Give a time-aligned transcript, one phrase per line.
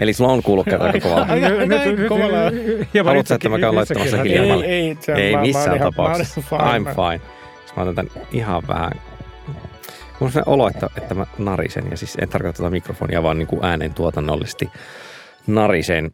[0.00, 1.26] Eli sulla on kuulokkeet aika kovalla.
[3.04, 4.64] Haluatko, että mä käyn laittamassa Ei, hiljemmalle?
[4.64, 6.40] ei, Ei mä missään tapauksessa.
[6.40, 7.20] I'm fine.
[7.66, 8.92] Sitten mä otan tän ihan vähän.
[10.20, 13.38] Mulla on se olo, että, että mä narisen, ja siis en tarkoita tätä mikrofonia, vaan
[13.38, 14.70] niin kuin äänen tuotannollisesti
[15.46, 16.10] narisen.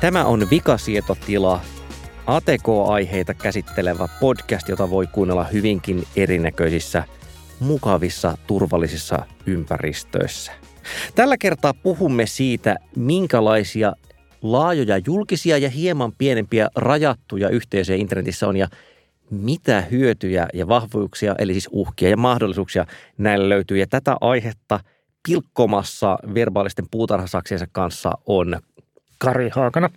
[0.00, 1.60] Tämä on Vikasietotila,
[2.26, 7.04] ATK-aiheita käsittelevä podcast, jota voi kuunnella hyvinkin erinäköisissä,
[7.60, 10.52] mukavissa, turvallisissa ympäristöissä.
[11.14, 13.92] Tällä kertaa puhumme siitä, minkälaisia
[14.42, 18.68] laajoja julkisia ja hieman pienempiä rajattuja yhteisöjä internetissä on ja
[19.30, 22.86] mitä hyötyjä ja vahvuuksia, eli siis uhkia ja mahdollisuuksia
[23.18, 23.78] näillä löytyy.
[23.78, 24.80] Ja tätä aihetta
[25.28, 28.60] pilkkomassa verbaalisten puutarhasaksiensa kanssa on
[29.18, 29.90] Kari Haakana.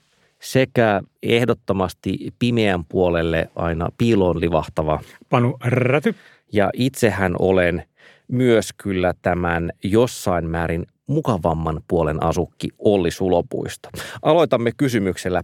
[0.46, 5.00] Sekä ehdottomasti pimeän puolelle aina piiloon livahtava.
[5.30, 6.16] Panu Räty.
[6.54, 7.84] Ja itsehän olen
[8.28, 13.90] myös kyllä tämän jossain määrin mukavamman puolen asukki Olli Sulopuisto.
[14.22, 15.44] Aloitamme kysymyksellä.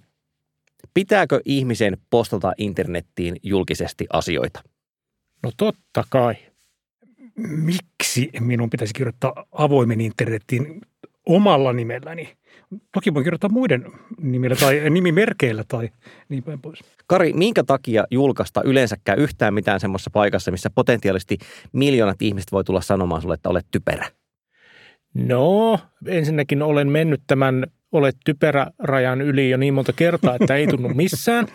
[0.93, 4.63] Pitääkö ihmisen postata internettiin julkisesti asioita?
[5.43, 6.35] No totta kai.
[7.35, 10.81] Miksi minun pitäisi kirjoittaa avoimen internetin
[11.25, 12.37] omalla nimelläni?
[12.93, 13.85] Toki voin kirjoittaa muiden
[14.21, 15.89] nimillä tai nimimerkeillä tai
[16.29, 16.79] niin päin pois.
[17.07, 21.37] Kari, minkä takia julkaista yleensäkään yhtään mitään semmoisessa paikassa, missä potentiaalisesti
[21.73, 24.07] miljoonat ihmiset voi tulla sanomaan sulle, että olet typerä?
[25.13, 30.67] No, ensinnäkin olen mennyt tämän olet typerä rajan yli jo niin monta kertaa, että ei
[30.67, 31.47] tunnu missään.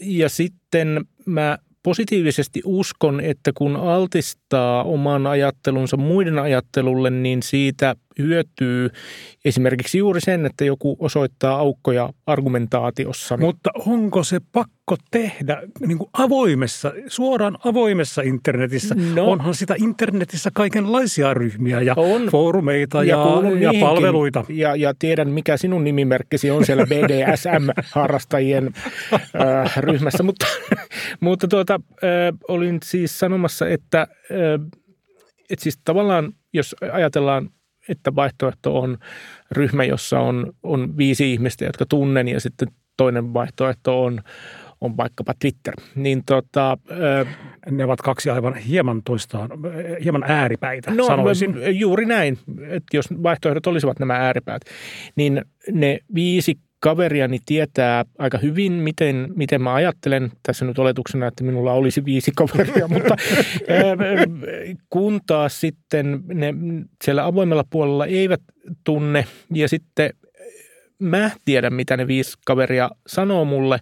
[0.00, 8.90] Ja sitten mä positiivisesti uskon, että kun altistaa oman ajattelunsa muiden ajattelulle, niin siitä hyötyy
[9.44, 13.36] esimerkiksi juuri sen, että joku osoittaa aukkoja argumentaatiossa.
[13.36, 18.94] Mutta onko se pakko tehdä niin kuin avoimessa, suoraan avoimessa internetissä?
[19.14, 19.30] No.
[19.30, 22.26] Onhan sitä internetissä kaikenlaisia ryhmiä ja On.
[22.26, 23.16] foorumeita ja,
[23.60, 24.44] ja, ja palveluita.
[24.48, 28.66] Ja, ja tiedän, mikä sinun nimimerkkisi on siellä BDSM-harrastajien
[29.12, 30.22] äh, ryhmässä.
[30.22, 30.46] Mutta,
[31.20, 34.08] mutta tuota, äh, olin siis sanomassa, että, äh,
[35.50, 37.50] että siis tavallaan, jos ajatellaan,
[37.88, 38.98] että vaihtoehto on
[39.52, 44.20] ryhmä, jossa on, on viisi ihmistä, jotka tunnen, ja sitten toinen vaihtoehto on,
[44.80, 46.78] on vaikkapa Twitter, niin tota,
[47.70, 49.50] Ne ovat kaksi aivan hieman toistaan,
[50.04, 51.54] hieman ääripäitä, No sanoisin.
[51.78, 52.38] juuri näin,
[52.68, 54.62] että jos vaihtoehdot olisivat nämä ääripäät,
[55.16, 60.32] niin ne viisi kaveriani tietää aika hyvin, miten, miten mä ajattelen.
[60.42, 63.16] Tässä nyt oletuksena, että minulla olisi viisi kaveria, mutta
[63.68, 63.96] ää,
[64.90, 66.54] kun taas sitten ne
[67.04, 68.40] siellä avoimella puolella eivät
[68.84, 70.10] tunne ja sitten
[70.98, 73.78] mä tiedän, mitä ne viisi kaveria sanoo mulle,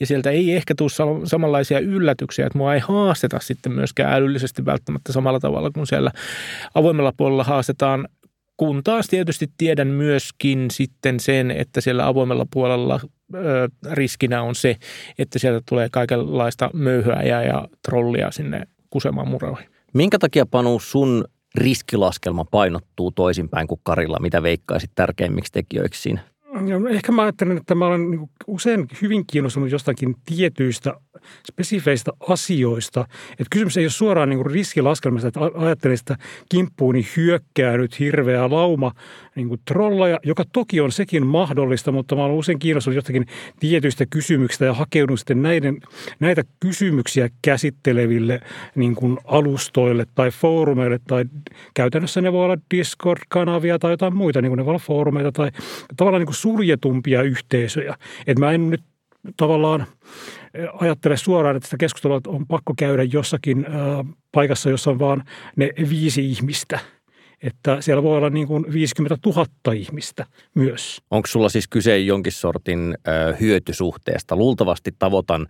[0.00, 4.64] ja sieltä ei ehkä tule sam- samanlaisia yllätyksiä, että mua ei haasteta sitten myöskään älyllisesti
[4.64, 6.10] välttämättä samalla tavalla kuin siellä
[6.74, 8.08] avoimella puolella haastetaan.
[8.60, 13.00] Kun taas tietysti tiedän myöskin sitten sen, että siellä avoimella puolella
[13.34, 14.76] ö, riskinä on se,
[15.18, 19.68] että sieltä tulee kaikenlaista möyhyä ja, ja trollia sinne kusemaan muroihin.
[19.94, 24.18] Minkä takia Panu sun riskilaskelma painottuu toisinpäin kuin Karilla?
[24.20, 26.20] Mitä veikkaisit tärkeimmiksi tekijöiksi siinä?
[26.90, 30.94] Ehkä mä ajattelen, että mä olen niin usein hyvin kiinnostunut jostakin tietyistä
[31.52, 33.00] spesifeistä asioista.
[33.30, 36.16] Että kysymys ei ole suoraan niin riskilaskelmasta, että a- ajattelen sitä
[36.48, 38.92] kimppuuni hyökkää nyt hirveä lauma
[39.40, 43.26] niin kuin trollaja, joka toki on sekin mahdollista, mutta mä olen usein kiinnostunut jostakin
[43.60, 45.80] tietyistä kysymyksistä ja hakeudun sitten näiden,
[46.20, 48.40] näitä kysymyksiä käsitteleville
[48.74, 51.24] niin kuin alustoille tai foorumeille tai
[51.74, 55.50] käytännössä ne voi olla Discord-kanavia tai jotain muita, niin kuin ne voi olla foorumeita tai
[55.96, 57.94] tavallaan niin kuin suljetumpia yhteisöjä.
[58.26, 58.82] Että mä en nyt
[59.36, 59.86] tavallaan
[60.54, 65.24] eh, ajattele suoraan, että sitä keskustelua on pakko käydä jossakin äh, paikassa, jossa on vaan
[65.56, 66.78] ne viisi ihmistä.
[67.42, 71.02] Että siellä voi olla niin kuin 50 000 ihmistä myös.
[71.10, 74.36] Onko sulla siis kyse jonkin sortin ö, hyötysuhteesta?
[74.36, 75.46] Luultavasti tavoitan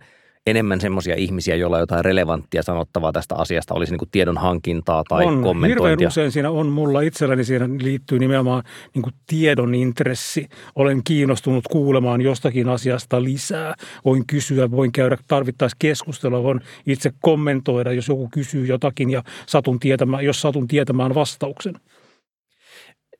[0.47, 5.03] enemmän semmoisia ihmisiä, joilla on jotain relevanttia sanottavaa tästä asiasta, olisi niin kuin tiedon hankintaa
[5.09, 6.07] tai on, hirveän kommentointia.
[6.07, 10.47] usein siinä on mulla itselläni, siinä liittyy nimenomaan niin kuin tiedon intressi.
[10.75, 13.73] Olen kiinnostunut kuulemaan jostakin asiasta lisää.
[14.05, 19.79] Voin kysyä, voin käydä tarvittaessa keskustelua, voin itse kommentoida, jos joku kysyy jotakin ja satun
[19.79, 21.73] tietämään, jos satun tietämään vastauksen.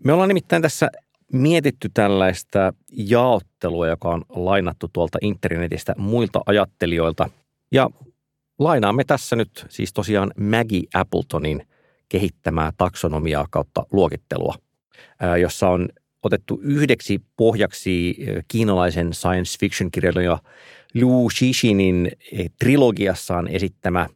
[0.03, 0.89] Me ollaan nimittäin tässä
[1.33, 7.29] mietitty tällaista jaottelua, joka on lainattu tuolta internetistä muilta ajattelijoilta.
[7.71, 7.89] Ja
[8.59, 11.67] lainaamme tässä nyt siis tosiaan Maggie Appletonin
[12.09, 14.55] kehittämää taksonomiaa kautta luokittelua,
[15.41, 15.89] jossa on
[16.23, 18.17] otettu yhdeksi pohjaksi
[18.47, 20.39] kiinalaisen science fiction kirjailija
[20.93, 22.11] Liu Shishinin
[22.59, 24.07] trilogiassaan esittämä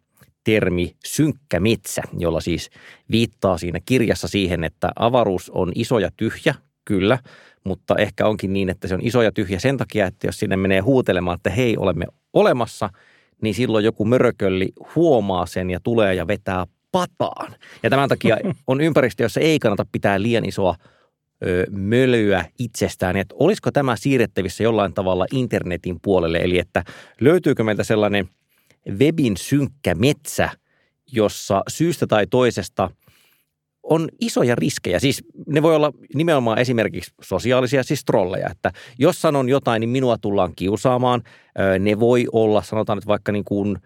[0.43, 2.69] termi synkkä metsä, jolla siis
[3.11, 7.19] viittaa siinä kirjassa siihen, että avaruus on iso ja tyhjä, kyllä,
[7.63, 10.57] mutta ehkä onkin niin, että se on iso ja tyhjä sen takia, että jos sinne
[10.57, 12.89] menee huutelemaan, että hei, olemme olemassa,
[13.41, 17.55] niin silloin joku mörökölli huomaa sen ja tulee ja vetää pataan.
[17.83, 18.37] Ja tämän takia
[18.67, 20.75] on ympäristö, jossa ei kannata pitää liian isoa
[21.45, 23.17] ö, mölyä itsestään.
[23.17, 26.83] Että olisiko tämä siirrettävissä jollain tavalla internetin puolelle, eli että
[27.21, 28.29] löytyykö meiltä sellainen
[28.89, 30.49] webin synkkä metsä,
[31.11, 32.89] jossa syystä tai toisesta–
[33.89, 34.99] on isoja riskejä.
[34.99, 38.49] Siis ne voi olla nimenomaan esimerkiksi sosiaalisia, siis trolleja.
[38.51, 41.23] Että jos sanon jotain, niin minua tullaan kiusaamaan.
[41.79, 43.77] Ne voi olla, sanotaan että vaikka niin kuin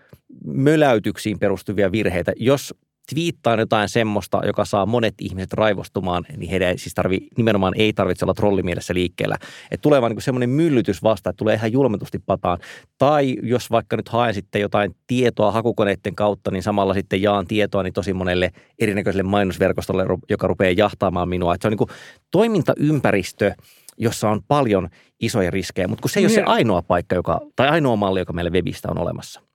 [0.45, 2.33] möläytyksiin perustuvia virheitä.
[2.35, 2.73] Jos
[3.09, 8.25] twiittaan jotain semmoista, joka saa monet ihmiset raivostumaan, niin heidän siis tarvi, nimenomaan ei tarvitse
[8.25, 9.35] olla trollimielessä liikkeellä.
[9.71, 12.59] Että tulee vaan niin semmoinen myllytys vasta, että tulee ihan julmetusti pataan.
[12.97, 17.83] Tai jos vaikka nyt haen sitten jotain tietoa hakukoneiden kautta, niin samalla sitten jaan tietoa
[17.83, 21.53] niin tosi monelle erinäköiselle mainosverkostolle, joka rupeaa jahtaamaan minua.
[21.55, 21.89] Että se on niin kuin
[22.31, 23.51] toimintaympäristö,
[23.97, 24.89] jossa on paljon
[25.19, 28.33] isoja riskejä, mutta kun se ei ole se ainoa paikka, joka, tai ainoa malli, joka
[28.33, 29.48] meille webistä on olemassa.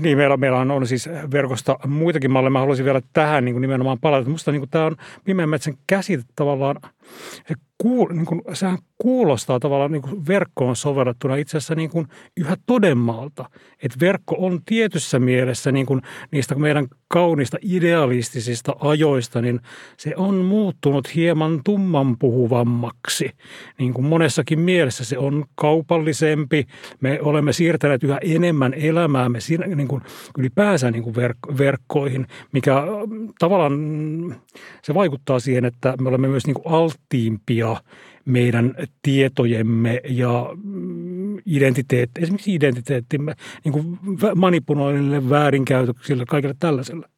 [0.00, 2.50] Niin, meillä, meillä on, siis verkosta muitakin malleja.
[2.50, 4.24] Mä haluaisin vielä tähän niin kuin nimenomaan palata.
[4.24, 6.76] Minusta niin tämä on pimeän metsän käsite tavallaan,
[7.48, 12.06] se kuul, niin kuin, sehän kuulostaa tavallaan niin kuin verkkoon sovellettuna itse asiassa niin kuin
[12.36, 13.50] yhä todemmalta.
[13.82, 19.60] Että verkko on tietyssä mielessä niin kuin niistä meidän kaunista idealistisista ajoista, niin
[19.96, 23.30] se on muuttunut hieman tumman puhuvammaksi.
[23.78, 26.66] Niin kuin monessakin mielessä se on kaupallisempi.
[27.00, 29.38] Me olemme siirtäneet yhä enemmän elämäämme
[29.76, 30.02] niin kuin
[30.38, 31.16] ylipäänsä niin kuin
[31.58, 32.82] verkkoihin, mikä
[33.38, 33.72] tavallaan
[34.82, 37.65] se vaikuttaa siihen, että me olemme myös niin kuin alttiimpia
[38.24, 43.34] meidän tietojemme ja mm, identiteetti, esimerkiksi identiteettimme
[43.64, 43.98] niin kuin
[44.36, 47.08] manipuloinnille, väärinkäytöksille, kaikille tällaiselle.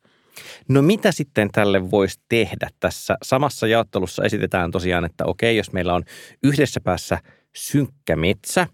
[0.68, 2.68] No mitä sitten tälle voisi tehdä?
[2.80, 6.02] Tässä samassa jaottelussa esitetään tosiaan, että okei, jos meillä on
[6.42, 7.18] yhdessä päässä
[7.56, 8.66] synkkä metsä,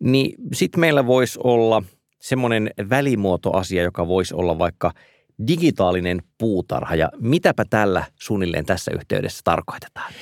[0.00, 1.82] niin sitten meillä voisi olla
[2.20, 4.92] semmoinen välimuotoasia, joka voisi olla vaikka
[5.48, 6.94] digitaalinen puutarha.
[6.94, 10.12] Ja mitäpä tällä suunnilleen tässä yhteydessä tarkoitetaan?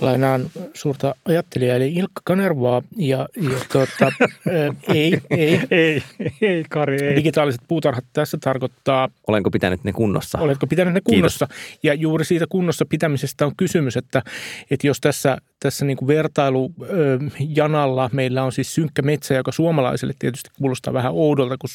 [0.00, 4.12] Lainaan suurta ajattelijaa, eli Ilkka Kanervaa, ja, ja tuota,
[4.94, 6.02] ei, ei, ei,
[6.40, 7.16] ei, Kari, ei.
[7.16, 9.08] Digitaaliset puutarhat tässä tarkoittaa...
[9.26, 10.38] Olenko pitänyt ne kunnossa?
[10.38, 11.46] Oletko pitänyt ne kunnossa?
[11.46, 11.78] Kiitos.
[11.82, 14.22] Ja juuri siitä kunnossa pitämisestä on kysymys, että,
[14.70, 20.50] että jos tässä, tässä niin kuin vertailujanalla meillä on siis synkkä metsä, joka suomalaiselle tietysti
[20.58, 21.70] kuulostaa vähän oudolta, kun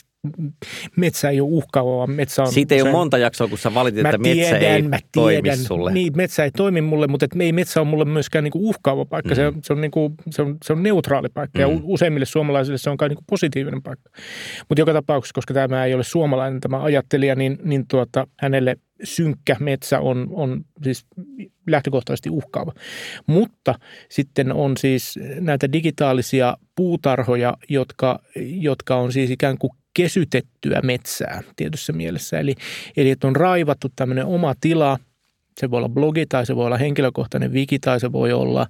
[0.95, 2.51] metsä ei ole uhkaava, vaan metsä on...
[2.51, 5.91] Siitä ei ole monta jaksoa, kun sä valitit, että metsä tiedän, ei mä toimi sulle.
[5.91, 9.05] Niin, metsä ei toimi mulle, mutta et ei metsä on mulle myöskään niin kuin uhkaava
[9.05, 9.29] paikka.
[9.29, 9.35] Mm.
[9.35, 11.61] Se, se, on niin kuin, se, on, se on neutraali paikka mm.
[11.61, 14.09] ja useimmille suomalaisille se on kai niin kuin positiivinen paikka.
[14.69, 19.55] Mutta joka tapauksessa, koska tämä ei ole suomalainen tämä ajattelija, niin, niin tuota, hänelle synkkä
[19.59, 21.05] metsä on, on siis
[21.67, 22.73] lähtökohtaisesti uhkaava.
[23.27, 23.75] Mutta
[24.09, 28.19] sitten on siis näitä digitaalisia puutarhoja, jotka,
[28.61, 32.39] jotka on siis ikään kuin kesytettyä metsää tietyssä mielessä.
[32.39, 32.55] Eli,
[32.97, 34.99] eli että on raivattu tämmöinen oma tila,
[35.59, 38.67] se voi olla blogi tai se voi olla henkilökohtainen wiki tai se voi olla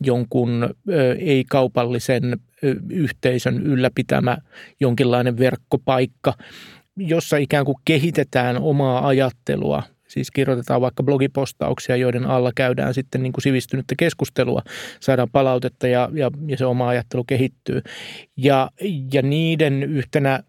[0.00, 0.74] jonkun
[1.18, 2.40] ei-kaupallisen
[2.90, 4.38] yhteisön ylläpitämä
[4.80, 6.34] jonkinlainen verkkopaikka,
[7.00, 13.32] jossa ikään kuin kehitetään omaa ajattelua Siis kirjoitetaan vaikka blogipostauksia, joiden alla käydään sitten niin
[13.32, 14.62] kuin sivistynyttä keskustelua,
[15.00, 17.82] saadaan palautetta ja, ja, ja se oma ajattelu kehittyy.
[18.36, 18.70] Ja,
[19.12, 20.42] ja niiden yhtenä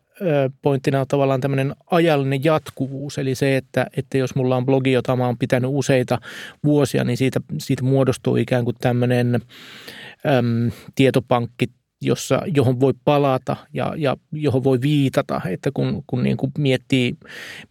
[0.61, 5.15] pointtina on tavallaan tämmöinen ajallinen jatkuvuus, eli se, että, että jos mulla on blogi, jota
[5.15, 6.19] mä oon pitänyt useita
[6.63, 11.69] vuosia, niin siitä, siitä muodostuu ikään kuin tämmöinen äm, tietopankki,
[12.01, 17.17] jossa, johon voi palata ja, ja johon voi viitata, että kun, kun niin kuin miettii,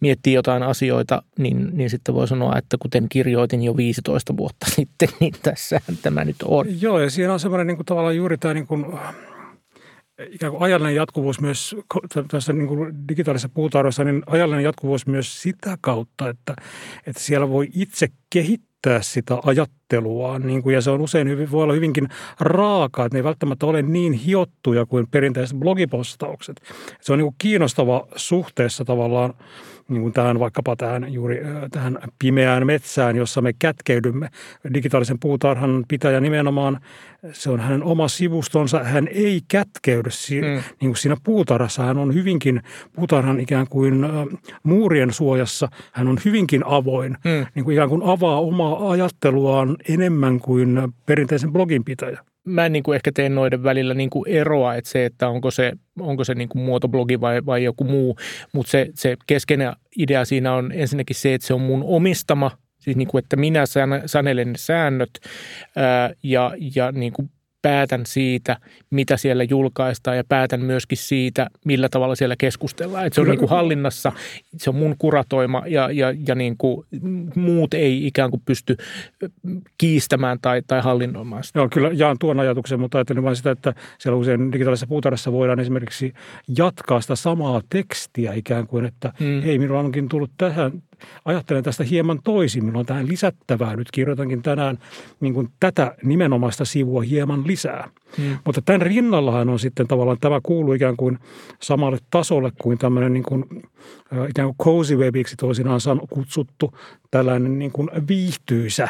[0.00, 5.08] miettii jotain asioita, niin, niin sitten voi sanoa, että kuten kirjoitin jo 15 vuotta sitten,
[5.20, 6.66] niin tässähän tämä nyt on.
[6.80, 8.86] Joo, ja siinä on semmoinen niin kuin tavallaan juuri tämä niin kuin
[10.28, 11.76] ikään kuin ajallinen jatkuvuus myös
[12.30, 16.54] tässä niin kuin digitaalisessa puutarhassa, niin ajallinen jatkuvuus myös sitä kautta, että,
[17.06, 18.69] että siellä voi itse kehittää
[19.00, 22.08] sitä ajattelua, niin kuin, ja se on usein hyvin, voi olla hyvinkin
[22.40, 26.60] raakaa, että ne ei välttämättä ole niin hiottuja kuin perinteiset blogipostaukset.
[27.00, 29.34] Se on niin kuin kiinnostava suhteessa tavallaan
[29.90, 34.28] niin kuin tähän vaikkapa tähän juuri tähän pimeään metsään, jossa me kätkeydymme.
[34.74, 36.80] Digitaalisen puutarhan pitäjä nimenomaan,
[37.32, 38.84] se on hänen oma sivustonsa.
[38.84, 40.46] Hän ei kätkeydy si- mm.
[40.46, 41.82] niin kuin siinä puutarhassa.
[41.82, 44.06] Hän on hyvinkin puutarhan ikään kuin
[44.62, 45.68] muurien suojassa.
[45.92, 47.46] Hän on hyvinkin avoin, mm.
[47.54, 52.82] niin kuin ikään kuin avaa omaa ajatteluaan enemmän kuin perinteisen blogin pitäjä mä en niin
[52.82, 56.34] kuin ehkä tee noiden välillä niin kuin eroa, että se, että onko se, onko se
[56.34, 58.16] niin kuin muotoblogi vai, vai joku muu,
[58.52, 62.96] mutta se, se keskeinen idea siinä on ensinnäkin se, että se on mun omistama, siis
[62.96, 63.64] niin kuin, että minä
[64.06, 65.10] sanelen ne säännöt
[65.76, 67.30] ää, ja, ja niin kuin
[67.62, 68.56] päätän siitä,
[68.90, 73.06] mitä siellä julkaistaan ja päätän myöskin siitä, millä tavalla siellä keskustellaan.
[73.06, 74.12] Että se on niin kuin hallinnassa,
[74.56, 76.86] se on mun kuratoima ja, ja, ja niin kuin
[77.34, 78.76] muut ei ikään kuin pysty
[79.78, 81.58] kiistämään tai, tai hallinnoimaan sitä.
[81.58, 85.60] Joo, kyllä jaan tuon ajatuksen, mutta ajattelin vain sitä, että siellä usein digitaalisessa puutarhassa voidaan
[85.60, 86.12] esimerkiksi
[86.58, 89.42] jatkaa sitä samaa tekstiä ikään kuin, että hmm.
[89.42, 90.82] hei, minulla onkin tullut tähän,
[91.24, 92.64] ajattelen tästä hieman toisin.
[92.64, 93.76] Minulla on tähän lisättävää.
[93.76, 94.78] Nyt kirjoitankin tänään
[95.20, 97.90] niin kuin tätä nimenomaista sivua hieman lisää.
[98.16, 98.38] Hmm.
[98.44, 101.18] Mutta tämän rinnallahan on sitten tavallaan, tämä kuuluu ikään kuin
[101.62, 103.44] samalle tasolle kuin tämmöinen niin kuin,
[104.28, 105.80] ikään kuin cozy webiksi toisinaan
[106.10, 106.72] kutsuttu
[107.10, 108.88] tällainen niin kuin viihtyisä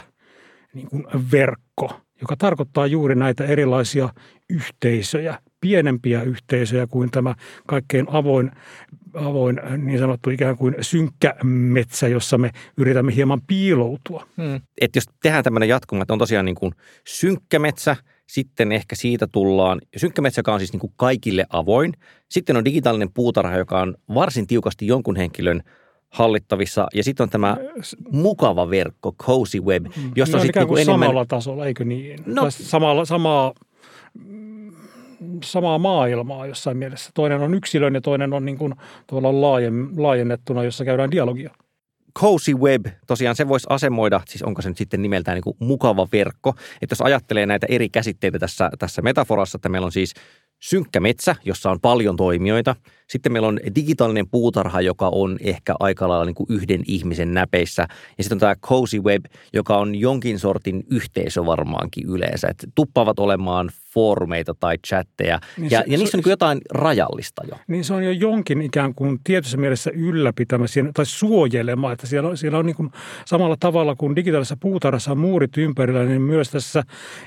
[0.74, 4.08] niin kuin verkko, joka tarkoittaa juuri näitä erilaisia
[4.50, 7.34] yhteisöjä, pienempiä yhteisöjä kuin tämä
[7.66, 8.50] kaikkein avoin,
[9.14, 14.26] avoin niin sanottu ikään kuin synkkä metsä, jossa me yritämme hieman piiloutua.
[14.36, 14.60] Hmm.
[14.80, 16.72] Et jos tehdään tämmöinen jatkuma, että on tosiaan niin kuin
[17.06, 21.92] synkkä metsä, sitten ehkä siitä tullaan, synkkä metsä, joka on siis niin kuin kaikille avoin.
[22.28, 25.62] Sitten on digitaalinen puutarha, joka on varsin tiukasti jonkun henkilön
[26.08, 26.86] hallittavissa.
[26.94, 27.56] Ja sitten on tämä
[28.12, 30.12] mukava verkko, cozy web, hmm.
[30.16, 31.06] jossa no, on sitten niin enemmän...
[31.06, 32.22] samalla tasolla, eikö niin?
[32.26, 33.52] No, samalla, samaa
[35.44, 37.10] samaa maailmaa jossain mielessä.
[37.14, 38.74] Toinen on yksilön ja toinen on niin kuin
[39.06, 41.50] tavallaan laajen, laajennettuna, jossa käydään dialogia.
[42.18, 46.08] Cozy Web, tosiaan se voisi asemoida, siis onko se nyt sitten nimeltään niin kuin mukava
[46.12, 46.54] verkko.
[46.82, 50.14] Että jos ajattelee näitä eri käsitteitä tässä, tässä metaforassa, että meillä on siis
[50.60, 52.76] synkkä metsä, jossa on paljon toimijoita.
[53.10, 57.86] Sitten meillä on digitaalinen puutarha, joka on ehkä aika lailla niin kuin yhden ihmisen näpeissä.
[58.18, 62.48] Ja sitten on tämä Cozy Web, joka on jonkin sortin yhteisö varmaankin yleensä.
[62.48, 65.40] Että tuppaavat olemaan foorumeita tai chatteja.
[65.56, 67.56] Niin ja, se, ja niissä on niin jotain rajallista jo.
[67.68, 70.64] Niin se on jo jonkin ikään kuin tietyssä mielessä ylläpitämä
[70.94, 71.92] tai suojelema.
[71.92, 72.90] Että siellä on, siellä on niin kuin
[73.26, 76.82] samalla tavalla kuin digitaalisessa puutarhassa on muurit ympärillä, niin myös tässä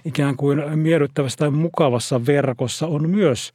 [0.05, 3.53] ikään kuin miellyttävässä tai mukavassa verkossa on myös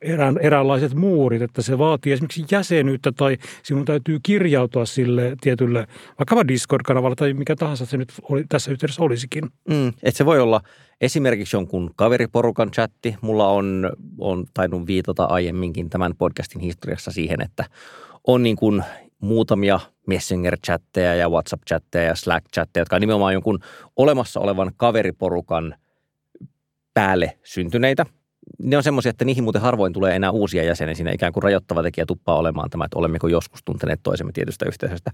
[0.00, 5.86] erään, eräänlaiset muurit, että se vaatii esimerkiksi jäsenyyttä tai sinun täytyy kirjautua sille tietylle,
[6.18, 9.44] vaikkapa Discord-kanavalle tai mikä tahansa se nyt oli, tässä yhteydessä olisikin.
[9.68, 10.60] Mm, että se voi olla
[11.00, 13.16] esimerkiksi jonkun kaveriporukan chatti.
[13.20, 17.64] Mulla on, on tainnut viitata aiemminkin tämän podcastin historiassa siihen, että
[18.26, 18.84] on niin kuin
[19.20, 23.58] muutamia Messenger-chatteja ja WhatsApp-chatteja ja Slack-chatteja, jotka on nimenomaan jonkun
[23.96, 25.74] olemassa olevan kaveriporukan
[26.94, 28.06] päälle syntyneitä–
[28.58, 30.94] ne on semmoisia, että niihin muuten harvoin tulee enää uusia jäseniä.
[30.94, 35.10] Siinä ikään kuin rajoittava tekijä tuppaa olemaan tämä, että olemmeko joskus tunteneet toisemme tietystä yhteisöstä.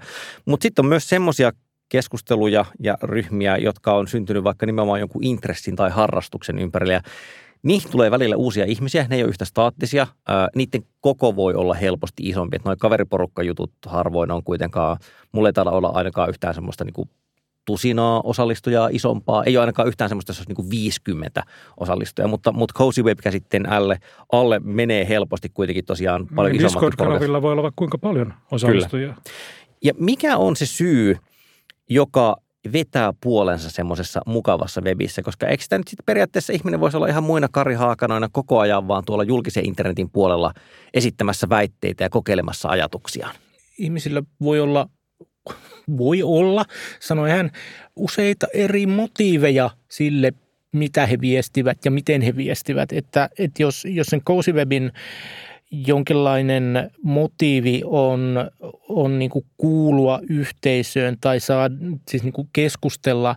[0.46, 1.52] Mutta sitten on myös semmoisia
[1.88, 6.92] keskusteluja ja ryhmiä, jotka on syntynyt vaikka nimenomaan jonkun intressin tai harrastuksen ympärillä.
[6.92, 7.00] Ja
[7.62, 10.06] niihin tulee välillä uusia ihmisiä, ne ei ole yhtä staattisia.
[10.54, 12.56] Niiden koko voi olla helposti isompi.
[12.56, 14.96] Että noin kaveriporukkajutut harvoin on kuitenkaan,
[15.32, 17.08] mulle ei taida olla ainakaan yhtään semmoista niin
[17.68, 19.44] tusinaa osallistujaa isompaa.
[19.44, 21.42] Ei ole ainakaan yhtään semmoista, jos olisi niin 50
[21.76, 23.98] osallistujaa, mutta, mutta Cozy Web-käsitteen alle,
[24.32, 26.72] alle menee helposti kuitenkin tosiaan paljon niin, isommat.
[26.74, 29.08] Discord-kanavilla voi olla kuinka paljon osallistujia.
[29.08, 29.22] Kyllä.
[29.84, 31.16] Ja mikä on se syy,
[31.90, 32.36] joka
[32.72, 37.24] vetää puolensa semmoisessa mukavassa webissä, koska eikö sitä nyt sitten periaatteessa ihminen voisi olla ihan
[37.24, 40.52] muina karihaakanoina koko ajan vaan tuolla julkisen internetin puolella
[40.94, 43.34] esittämässä väitteitä ja kokeilemassa ajatuksiaan?
[43.78, 44.88] Ihmisillä voi olla
[45.98, 46.64] voi olla,
[47.00, 47.50] sanoi hän,
[47.96, 50.32] useita eri motiiveja sille,
[50.72, 52.92] mitä he viestivät ja miten he viestivät.
[52.92, 54.52] Että, että jos, jos sen Cozy
[55.70, 58.50] jonkinlainen motiivi on,
[58.88, 61.70] on niin kuin kuulua yhteisöön tai saa
[62.08, 63.36] siis niin kuin keskustella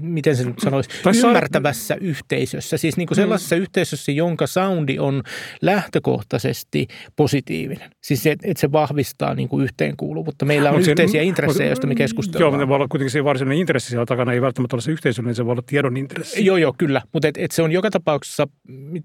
[0.00, 2.76] miten se nyt sanoisi, tai ymmärtävässä sa- yhteisössä.
[2.76, 3.62] Siis niin kuin sellaisessa mm.
[3.62, 5.22] yhteisössä, jonka soundi on
[5.62, 7.90] lähtökohtaisesti positiivinen.
[8.00, 10.44] Siis että et se vahvistaa niin kuin yhteenkuuluvuutta.
[10.44, 12.40] Meillä on yhteisiä se, intressejä, joista me keskustellaan.
[12.40, 14.92] Joo, mutta ne voi olla kuitenkin se varsinainen intressi siellä takana, ei välttämättä ole se
[14.92, 16.44] yhteisö, niin se voi olla tiedon intressi.
[16.44, 17.02] Joo, joo, kyllä.
[17.12, 18.48] Mutta et, et se on joka tapauksessa,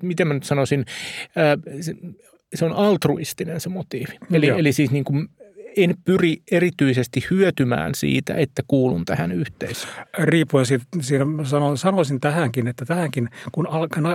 [0.04, 0.86] miten mä nyt sanoisin,
[1.82, 1.96] se,
[2.56, 4.14] se on altruistinen se motiivi.
[4.34, 5.28] Eli, eli siis niin kuin
[5.78, 9.94] en pyri erityisesti hyötymään siitä, että kuulun tähän yhteisöön.
[10.18, 10.86] Riippuen siitä,
[11.76, 13.68] sanoisin tähänkin, että tähänkin, kun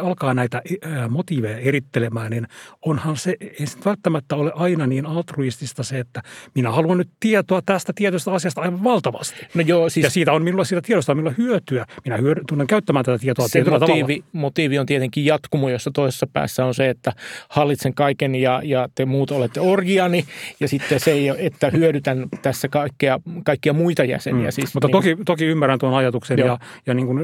[0.02, 0.62] alkaa näitä
[1.08, 2.46] motiiveja erittelemään, niin
[2.82, 6.22] onhan se, ei se välttämättä ole aina niin altruistista se, että
[6.54, 9.46] minä haluan nyt tietoa tästä tietystä asiasta aivan valtavasti.
[9.54, 11.86] No joo, siis, ja siitä on minulla siitä tiedosta on minulla hyötyä.
[12.04, 16.64] Minä hyödy, tunnen käyttämään tätä tietoa se motiivi, motiivi on tietenkin jatkumo, jossa toisessa päässä
[16.64, 17.12] on se, että
[17.48, 20.25] hallitsen kaiken ja, ja te muut olette orgiani
[20.60, 21.12] ja sitten se,
[21.46, 24.48] että hyödytän tässä kaikkea, kaikkia muita jäseniä.
[24.48, 24.52] Mm.
[24.52, 26.48] Siis, Mutta niin, toki, toki ymmärrän tuon ajatuksen joo.
[26.48, 27.18] ja, ja niin kuin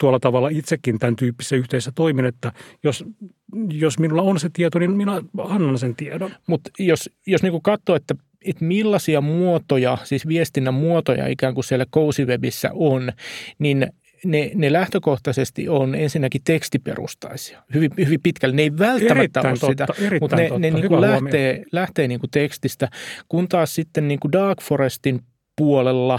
[0.00, 2.52] tuolla tavalla itsekin tämän tyyppisessä yhteisössä toimin, että
[2.84, 3.04] jos,
[3.72, 6.30] jos minulla on se tieto, niin minä annan sen tiedon.
[6.46, 11.86] Mutta jos, jos niin katsoo, että että millaisia muotoja, siis viestinnän muotoja ikään kuin siellä
[11.94, 13.12] Cozywebissä on,
[13.58, 13.86] niin
[14.24, 17.62] ne, ne lähtökohtaisesti on ensinnäkin tekstiperustaisia.
[17.74, 18.56] Hyvin, hyvin pitkälle.
[18.56, 22.20] Ne ei välttämättä erittäin ole totta, sitä, mutta ne, ne niin kuin lähtee, lähtee niin
[22.20, 22.88] kuin tekstistä.
[23.28, 25.20] Kun taas sitten niin kuin Dark Forestin
[25.56, 26.18] puolella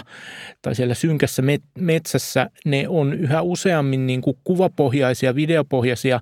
[0.62, 1.44] tai siellä synkässä
[1.80, 6.20] metsässä ne on yhä useammin niin kuin kuvapohjaisia, videopohjaisia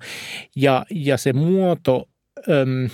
[0.55, 2.10] ja, ja se muoto,
[2.50, 2.89] äm,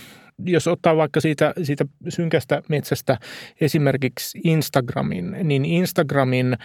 [0.46, 3.18] jos ottaa vaikka siitä, siitä synkästä metsästä
[3.62, 6.58] esimerkiksi Instagramin, niin Instagramin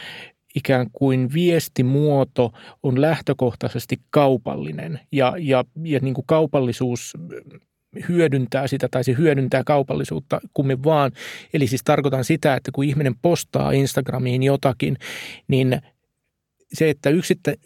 [0.59, 7.13] ikään kuin viestimuoto on lähtökohtaisesti kaupallinen ja, ja, ja niin kuin kaupallisuus
[8.09, 11.13] hyödyntää sitä tai se hyödyntää kaupallisuutta kummin vaan.
[11.55, 14.97] Eli siis tarkoitan sitä, että kun ihminen postaa Instagramiin jotakin,
[15.49, 15.81] niin
[16.73, 17.11] se, että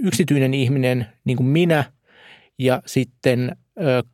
[0.03, 1.85] yksityinen ihminen, niin kuin minä
[2.59, 3.57] ja sitten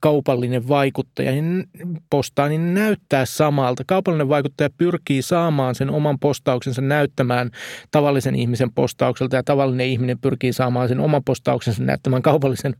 [0.00, 1.64] kaupallinen vaikuttaja niin
[2.10, 3.82] postaa, niin näyttää samalta.
[3.86, 7.50] Kaupallinen vaikuttaja pyrkii saamaan sen oman postauksensa näyttämään
[7.90, 12.76] tavallisen ihmisen postaukselta ja tavallinen ihminen pyrkii saamaan sen oman postauksensa näyttämään kaupallisen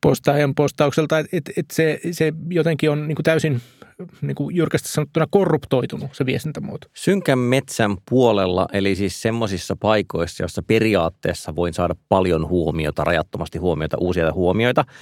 [0.00, 1.18] postaajan postaukselta.
[1.18, 3.60] Et, et, et se, se jotenkin on niin kuin täysin
[4.20, 6.88] niin kuin jyrkästi sanottuna korruptoitunut se viestintämuoto.
[6.94, 13.96] Synkän metsän puolella, eli siis semmoisissa paikoissa, joissa periaatteessa voin saada paljon huomiota, rajattomasti huomiota,
[14.00, 14.84] uusia huomioita–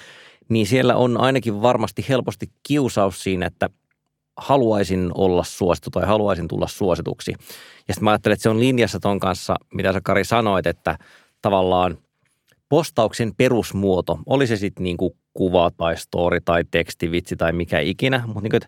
[0.48, 3.70] niin siellä on ainakin varmasti helposti kiusaus siinä, että
[4.36, 7.32] haluaisin olla suosittu tai haluaisin tulla suosituksi.
[7.88, 10.98] Ja sitten mä ajattelen, että se on linjassa ton kanssa, mitä sä Kari sanoit, että
[11.42, 11.98] tavallaan
[12.68, 18.40] postauksen perusmuoto, oli se sitten niinku kuva tai story tai tekstivitsi tai mikä ikinä, mutta
[18.40, 18.58] niinku,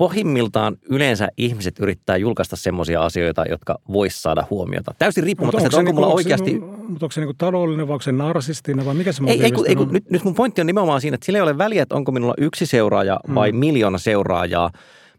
[0.00, 4.94] pohjimmiltaan yleensä ihmiset yrittää julkaista semmoisia asioita, jotka vois saada huomiota.
[4.98, 6.58] Täysin riippumatta, että onko niinku, mulla oikeasti...
[6.60, 9.76] Mutta onko se niinku taloudellinen vai onko se narsistinen vai mikä se ei, ei, ei,
[9.76, 12.12] kun, nyt, nyt mun pointti on nimenomaan siinä, että sillä ei ole väliä, että onko
[12.12, 13.58] minulla yksi seuraaja vai mm.
[13.58, 14.70] miljoona seuraajaa,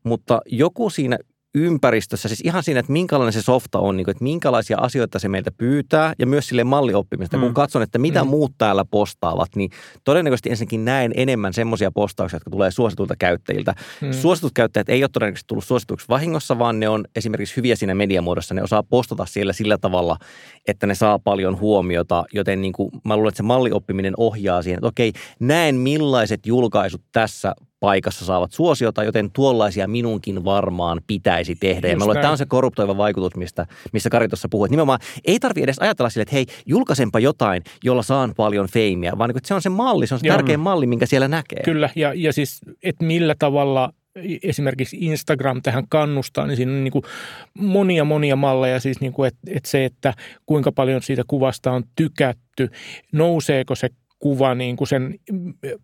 [0.04, 1.18] mutta joku siinä
[1.56, 5.30] ympäristössä, siis ihan siinä, että minkälainen se softa on, niin kuin, että minkälaisia asioita se
[5.30, 7.38] meiltä pyytää ja myös sille mallioppimista.
[7.38, 7.44] Mm.
[7.44, 8.30] Kun katson, että mitä mm.
[8.30, 9.70] muut täällä postaavat, niin
[10.04, 13.76] todennäköisesti ensinnäkin näen enemmän semmoisia postauksia, jotka tulee suosituilta käyttäjiltä.
[14.02, 14.14] Mm.
[14.14, 18.54] Suositut käyttäjät ei ole todennäköisesti tullut suosituksi vahingossa, vaan ne on esimerkiksi hyviä siinä mediamuodossa.
[18.54, 20.18] Ne osaa postata siellä sillä tavalla,
[20.68, 24.78] että ne saa paljon huomiota, joten niin kuin, mä luulen, että se mallioppiminen ohjaa siihen,
[24.78, 31.88] että okei, näen millaiset julkaisut tässä paikassa saavat suosiota, joten tuollaisia minunkin varmaan pitäisi tehdä.
[31.88, 34.66] ja mä luulen, että tämä on se korruptoiva vaikutus, mistä, missä Kari tuossa puhui.
[34.66, 39.18] Että nimenomaan ei tarvitse edes ajatella sille, että hei, julkaisenpa jotain, jolla saan paljon feimiä,
[39.18, 40.36] vaan niin että se on se malli, se on se Joo.
[40.36, 41.64] tärkein malli, minkä siellä näkee.
[41.66, 43.94] Kyllä, ja, ja siis, että millä tavalla
[44.44, 47.04] esimerkiksi Instagram tähän kannustaa, niin siinä on niin kuin
[47.58, 50.14] monia monia malleja, siis niin kuin, että, että se, että
[50.46, 52.70] kuinka paljon siitä kuvasta on tykätty,
[53.12, 53.90] nouseeko se
[54.20, 55.16] kuva niin kuin sen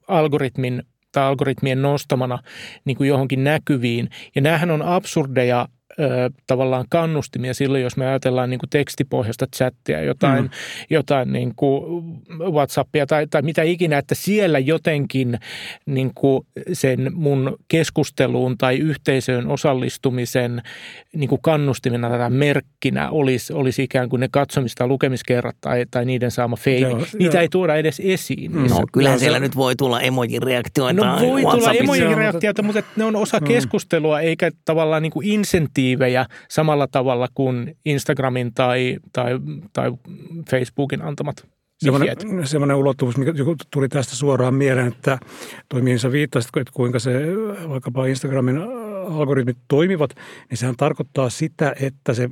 [0.08, 0.84] algoritmin
[1.18, 2.40] tai algoritmien nostamana
[2.86, 4.10] niin kuin johonkin näkyviin.
[4.36, 5.68] Ja näähän on absurdeja
[6.00, 10.50] ö, tavallaan kannustimia silloin, jos me ajatellaan niin kuin tekstipohjaista chattia, jotain, mm.
[10.90, 12.04] jotain niin kuin
[12.52, 15.40] Whatsappia tai, tai mitä ikinä, että siellä jotenkin
[15.86, 20.62] niin kuin sen mun keskusteluun tai yhteisöön osallistumisen
[21.14, 26.06] niin kuin kannustimena tai merkkinä olisi, olisi ikään kuin ne katsomista ja lukemiskerrat tai, tai
[26.06, 26.90] niiden saama feimi.
[26.92, 27.42] Joo, Niitä jo.
[27.42, 28.52] ei tuoda edes esiin.
[28.52, 28.68] Mm.
[28.70, 31.06] No kyllähän siellä se, nyt voi tulla emojireaktioita.
[31.06, 33.48] No voi tulla emojireaktioita, mutta ne on osa mm.
[33.48, 35.28] keskustelua eikä tavallaan niin kuin
[35.88, 39.40] insentiivejä samalla tavalla kuin Instagramin tai, tai,
[39.74, 39.92] tai
[40.50, 41.48] Facebookin antamat
[41.78, 43.34] Semmoinen, semmoinen ulottuvuus, mikä
[43.72, 45.20] tuli tästä suoraan mieleen, että
[45.70, 47.12] toimiin sä viittasit, että kuinka se
[47.70, 48.58] vaikkapa Instagramin
[49.08, 50.10] algoritmit toimivat,
[50.50, 52.30] niin sehän tarkoittaa sitä, että se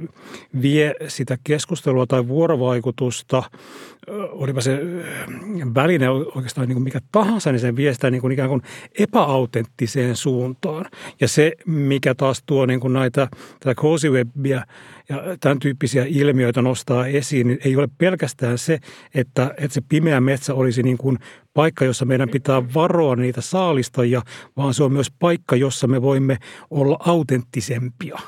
[0.61, 3.43] vie sitä keskustelua tai vuorovaikutusta,
[4.07, 4.79] olipa se
[5.75, 8.61] väline oikeastaan niin kuin mikä tahansa, niin se vie sitä niin kuin ikään kuin
[8.99, 10.85] epäautenttiseen suuntaan.
[11.21, 13.27] Ja se, mikä taas tuo niin kuin näitä,
[13.59, 14.07] tätä cozy
[14.43, 14.65] ja
[15.39, 18.79] tämän tyyppisiä ilmiöitä nostaa esiin, niin ei ole pelkästään se,
[19.15, 21.17] että, että se pimeä metsä olisi niin kuin
[21.53, 24.21] paikka, jossa meidän pitää varoa niitä saalistajia,
[24.57, 26.37] vaan se on myös paikka, jossa me voimme
[26.69, 28.19] olla autenttisempia.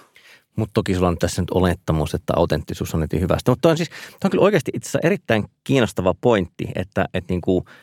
[0.58, 3.52] Mutta toki sulla on tässä nyt olettamus, että autenttisuus on heti hyvästä.
[3.52, 3.90] Mutta on siis,
[4.24, 7.64] on kyllä oikeasti itse asiassa erittäin kiinnostava pointti, että, että niin kuin–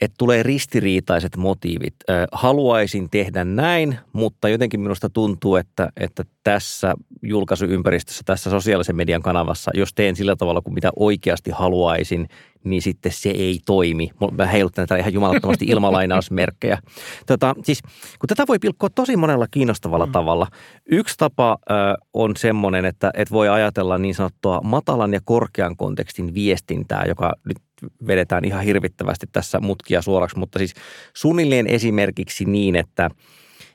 [0.00, 1.94] että tulee ristiriitaiset motiivit.
[2.32, 9.70] Haluaisin tehdä näin, mutta jotenkin minusta tuntuu, että, että tässä julkaisuympäristössä, tässä sosiaalisen median kanavassa,
[9.74, 12.28] jos teen sillä tavalla kuin mitä oikeasti haluaisin,
[12.64, 14.10] niin sitten se ei toimi.
[14.32, 16.78] Mä heiluttelen täällä ihan jumalattomasti ilmalainausmerkkejä.
[17.26, 17.82] Tota, siis,
[18.18, 20.12] kun tätä voi pilkkoa tosi monella kiinnostavalla mm.
[20.12, 20.46] tavalla.
[20.86, 21.74] Yksi tapa ö,
[22.12, 27.58] on semmoinen, että et voi ajatella niin sanottua matalan ja korkean kontekstin viestintää, joka nyt
[28.06, 30.74] vedetään ihan hirvittävästi tässä mutkia suoraksi, mutta siis
[31.14, 33.10] suunnilleen esimerkiksi niin, että,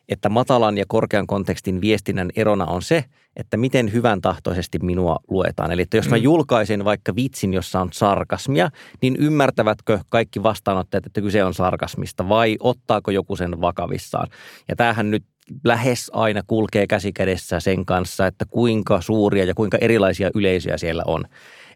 [0.09, 5.71] että matalan ja korkean kontekstin viestinnän erona on se, että miten hyvän tahtoisesti minua luetaan.
[5.71, 6.23] Eli että jos mä mm.
[6.23, 8.69] julkaisen vaikka vitsin, jossa on sarkasmia,
[9.01, 14.27] niin ymmärtävätkö kaikki vastaanottajat, että kyse on sarkasmista vai ottaako joku sen vakavissaan?
[14.67, 15.23] Ja tämähän nyt
[15.63, 21.25] lähes aina kulkee käsikädessä sen kanssa, että kuinka suuria ja kuinka erilaisia yleisöjä siellä on.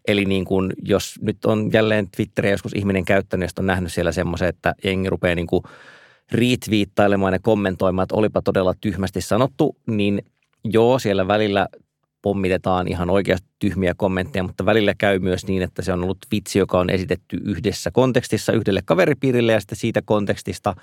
[0.08, 4.48] Eli niin kuin, jos nyt on jälleen Twitteriä joskus ihminen käyttänyt, on nähnyt siellä semmoisen,
[4.48, 5.62] että jengi rupeaa niin kuin
[6.32, 10.22] retweettailemaan ja kommentoimaan, että olipa todella tyhmästi sanottu, niin
[10.64, 11.68] joo, siellä välillä
[12.22, 16.58] pommitetaan ihan oikeasti tyhmiä kommentteja, mutta välillä käy myös niin, että se on ollut vitsi,
[16.58, 20.74] joka on esitetty yhdessä kontekstissa yhdelle kaveripiirille ja sitten siitä kontekstista–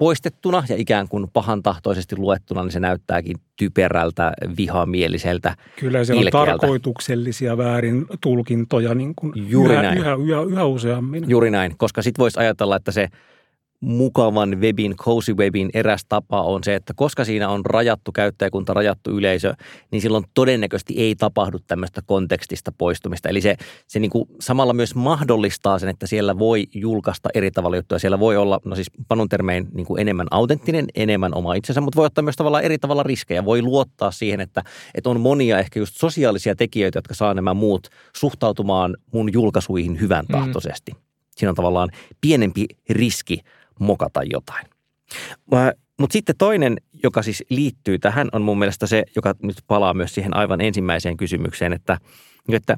[0.00, 7.56] poistettuna ja ikään kuin pahantahtoisesti luettuna, niin se näyttääkin typerältä, vihamieliseltä Kyllä se on tarkoituksellisia
[7.56, 9.98] väärin tulkintoja niin kuin Juuri yhä, näin.
[9.98, 11.24] Yhä, yhä, yhä useammin.
[11.28, 13.08] Juuri näin, koska sitten voisi ajatella, että se–
[13.80, 19.10] mukavan webin, cozy webin eräs tapa on se, että koska siinä on rajattu käyttäjäkunta, rajattu
[19.10, 19.54] yleisö,
[19.92, 23.28] niin silloin todennäköisesti ei tapahdu tämmöistä kontekstista poistumista.
[23.28, 27.76] Eli se, se niin kuin samalla myös mahdollistaa sen, että siellä voi julkaista eri tavalla
[27.76, 27.98] juttuja.
[27.98, 31.96] Siellä voi olla, no siis panun termein niin kuin enemmän autenttinen, enemmän oma itsensä, mutta
[31.96, 33.44] voi ottaa myös tavallaan eri tavalla riskejä.
[33.44, 34.62] Voi luottaa siihen, että,
[34.94, 40.26] että on monia ehkä just sosiaalisia tekijöitä, jotka saa nämä muut suhtautumaan mun julkaisuihin hyvän
[40.26, 40.92] tahtoisesti.
[40.92, 41.00] Mm.
[41.36, 41.88] Siinä on tavallaan
[42.20, 43.40] pienempi riski
[43.80, 44.66] mokata jotain.
[45.98, 50.14] Mutta sitten toinen, joka siis liittyy tähän, on mun mielestä se, joka nyt palaa myös
[50.14, 51.98] siihen aivan ensimmäiseen kysymykseen, että,
[52.48, 52.76] että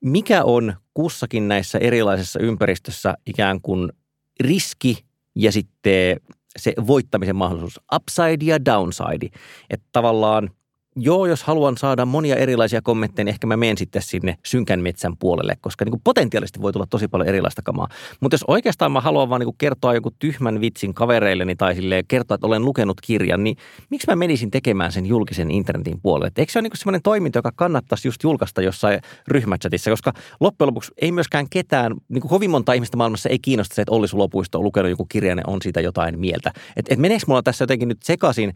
[0.00, 3.92] mikä on kussakin näissä erilaisissa ympäristössä ikään kuin
[4.40, 5.04] riski
[5.34, 6.16] ja sitten
[6.58, 9.28] se voittamisen mahdollisuus, upside ja downside.
[9.70, 10.50] Että tavallaan–
[10.96, 15.16] joo, jos haluan saada monia erilaisia kommentteja, niin ehkä mä menen sitten sinne synkän metsän
[15.16, 17.88] puolelle, koska niin kuin potentiaalisesti voi tulla tosi paljon erilaista kamaa.
[18.20, 22.02] Mutta jos oikeastaan mä haluan vaan niin kuin kertoa joku tyhmän vitsin kavereilleni tai sille
[22.08, 23.56] kertoa, että olen lukenut kirjan, niin
[23.90, 26.26] miksi mä menisin tekemään sen julkisen internetin puolelle?
[26.26, 30.66] Et eikö se ole niin semmoinen toiminto, joka kannattaisi just julkaista jossain ryhmächatissa, koska loppujen
[30.66, 34.08] lopuksi ei myöskään ketään, niin kuin kovin monta ihmistä maailmassa ei kiinnosta se, että Olli
[34.08, 36.52] Sulopuisto on lukenut joku kirjan ja on siitä jotain mieltä.
[36.76, 38.52] Että et meneekö mulla tässä jotenkin nyt sekaisin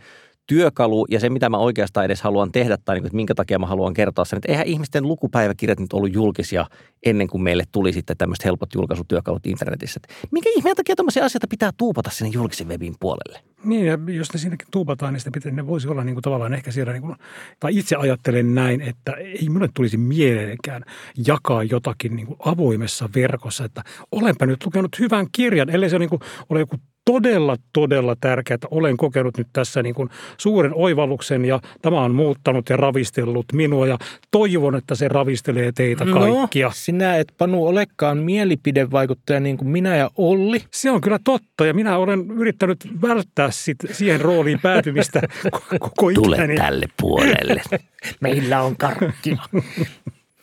[0.47, 3.59] työkalu ja se, mitä mä oikeastaan edes haluan tehdä tai niin kuin, että minkä takia
[3.59, 6.67] mä haluan kertoa sen, että eihän ihmisten lukupäiväkirjat nyt ollut julkisia
[7.07, 10.01] ennen kuin meille tuli sitten tämmöiset helpot julkaisutyökalut internetissä.
[10.05, 13.41] Että minkä ihmeen takia tämmöisiä asioita pitää tuupata sinne julkisen webin puolelle?
[13.65, 16.71] Niin, ja jos ne siinäkin tuupataan, niin pitää, ne voisi olla niin kuin tavallaan ehkä
[16.71, 17.17] siellä, niin kuin,
[17.61, 20.83] tai itse ajattelen näin, että ei minulle tulisi mieleenkään
[21.27, 23.83] jakaa jotakin niin kuin avoimessa verkossa, että
[24.13, 26.77] olenpä nyt lukenut hyvän kirjan, ellei se niin kuin ole joku
[27.11, 32.69] todella, todella tärkeää, olen kokenut nyt tässä niin kuin suuren oivalluksen ja tämä on muuttanut
[32.69, 33.99] ja ravistellut minua ja
[34.31, 36.71] toivon, että se ravistelee teitä no, kaikkia.
[36.75, 40.63] sinä et Panu olekaan mielipidevaikuttaja niin kuin minä ja Olli.
[40.71, 45.21] Se on kyllä totta ja minä olen yrittänyt välttää sit siihen rooliin päätymistä
[45.79, 46.25] koko ikäni.
[46.25, 47.63] Tule tälle puolelle.
[48.21, 49.37] Meillä on karkkia.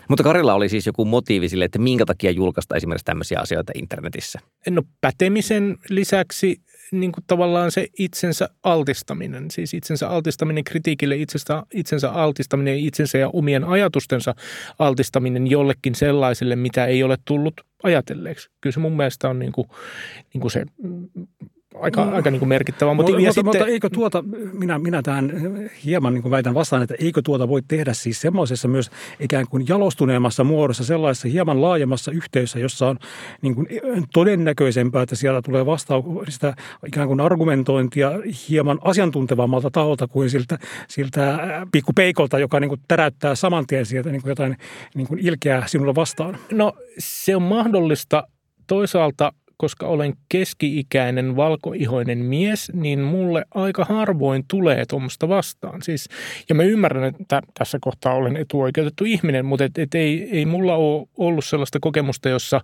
[0.10, 4.40] Mutta Karilla oli siis joku motiivi sille, että minkä takia julkaista esimerkiksi tämmöisiä asioita internetissä?
[4.70, 6.62] No pätemisen lisäksi
[6.92, 13.30] niin kuin tavallaan se itsensä altistaminen, siis itsensä altistaminen kritiikille, itsestä, itsensä altistaminen, itsensä ja
[13.34, 14.36] omien ajatustensa
[14.80, 18.50] altistaminen jollekin sellaiselle, mitä ei ole tullut ajatelleeksi.
[18.62, 19.68] Kyllä se mun mielestä on niin kuin,
[20.34, 20.66] niin kuin se
[21.82, 23.22] aika, no, aika niin kuin merkittävä motiivi.
[23.22, 25.32] Mutta, sitten, mutta eikö tuota, minä, minä tähän
[25.86, 29.66] hieman niin kuin väitän vastaan, että eikö tuota voi tehdä siis semmoisessa myös ikään kuin
[29.68, 32.98] jalostuneemmassa muodossa, sellaisessa hieman laajemmassa yhteydessä, jossa on
[33.42, 33.68] niin kuin
[34.14, 36.54] todennäköisempää, että sieltä tulee vastausta
[36.88, 38.12] ikään kuin argumentointia
[38.50, 41.40] hieman asiantuntevammalta taholta kuin siltä, siltä
[41.72, 44.58] pikkupeikolta, joka niin kuin täräyttää saman tien sieltä niin kuin jotain
[44.96, 46.38] niin kuin ilkeää sinulle vastaan.
[46.52, 48.24] No se on mahdollista.
[48.68, 55.82] Toisaalta koska olen keski-ikäinen valkoihoinen mies, niin mulle aika harvoin tulee tuommoista vastaan.
[55.82, 56.10] Siis,
[56.50, 60.76] ja mä ymmärrän, että tässä kohtaa olen etuoikeutettu ihminen, mutta et, et ei, ei mulla
[60.76, 62.62] ole ollut sellaista kokemusta, jossa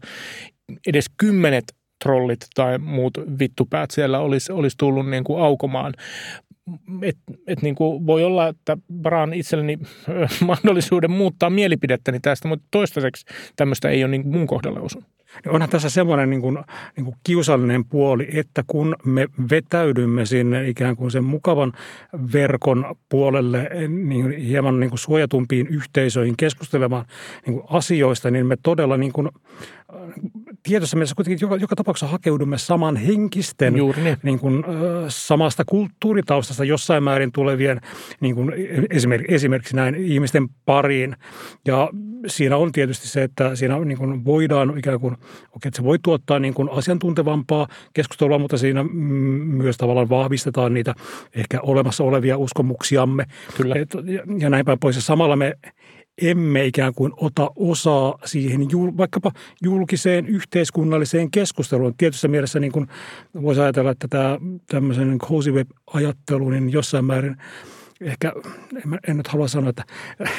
[0.88, 1.64] edes kymmenet
[2.04, 5.94] trollit tai muut vittupäät siellä olisi, olisi tullut niin kuin aukomaan.
[7.02, 9.80] että et niin kuin voi olla, että varaan itselleni
[10.48, 13.26] mahdollisuuden muuttaa mielipidettäni tästä, mutta toistaiseksi
[13.56, 15.19] tämmöistä ei ole niin mun kohdalle osunut.
[15.46, 16.58] Niin onhan tässä semmoinen niin kuin,
[16.96, 21.74] niin kuin kiusallinen puoli, että kun me vetäydymme sinne ikään kuin sen mukavan
[22.34, 27.06] verkon puolelle niin hieman niin kuin suojatumpiin yhteisöihin keskustelemaan
[27.46, 29.30] niin kuin asioista, niin me todella niin kuin,
[30.64, 34.18] tietyssä mielessä kuitenkin joka, joka tapauksessa hakeudumme saman henkisten Juuri niin.
[34.24, 34.64] Niin kuin,
[35.08, 37.82] samasta kulttuuritaustasta jossain määrin tulevien
[38.22, 38.54] niin kuin
[38.90, 41.16] esimerkiksi, esimerkiksi näin ihmisten pariin.
[41.68, 41.90] Ja
[42.28, 45.14] siinä on tietysti se, että siinä niin kuin voidaan ikään kuin,
[45.52, 50.96] okei, että se voi tuottaa niin kuin asiantuntevampaa keskustelua, mutta siinä myös tavallaan vahvistetaan niitä
[51.36, 53.26] ehkä olemassa olevia uskomuksiamme.
[53.58, 53.76] Kyllä.
[53.76, 54.96] Et, ja, ja näin päin pois.
[54.96, 55.58] Ja samalla me
[56.22, 58.62] emme ikään kuin ota osaa siihen
[58.98, 59.32] vaikkapa
[59.64, 61.94] julkiseen yhteiskunnalliseen keskusteluun.
[61.98, 62.88] Tietyssä mielessä niin kuin
[63.42, 67.38] voisi ajatella, että tämä tämmöisen cozy web-ajattelu niin jossain määrin–
[68.02, 68.34] ehkä,
[68.86, 69.84] en, en nyt halua sanoa, että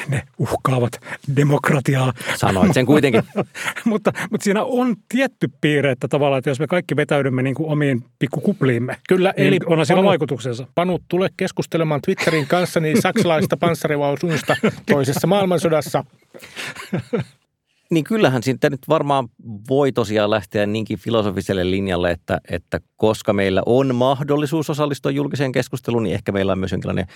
[0.07, 1.01] ne uhkaavat
[1.35, 2.13] demokratiaa.
[2.35, 3.23] Sanoit sen kuitenkin.
[3.85, 7.69] mutta, mutta siinä on tietty piirre, että tavallaan, että jos me kaikki vetäydymme niin kuin
[7.69, 10.67] omiin pikkukupliimme, Kyllä, niin eli onhan siinä vaikutuksensa.
[10.75, 14.55] Panu, tule keskustelemaan Twitterin kanssa niin saksalaista panssarivausuista
[14.91, 16.03] toisessa maailmansodassa.
[17.91, 19.27] Niin kyllähän siitä nyt varmaan
[19.69, 26.03] voi tosiaan lähteä niinkin filosofiselle linjalle, että, että koska meillä on mahdollisuus osallistua julkiseen keskusteluun,
[26.03, 27.07] niin ehkä meillä on myös jonkinlainen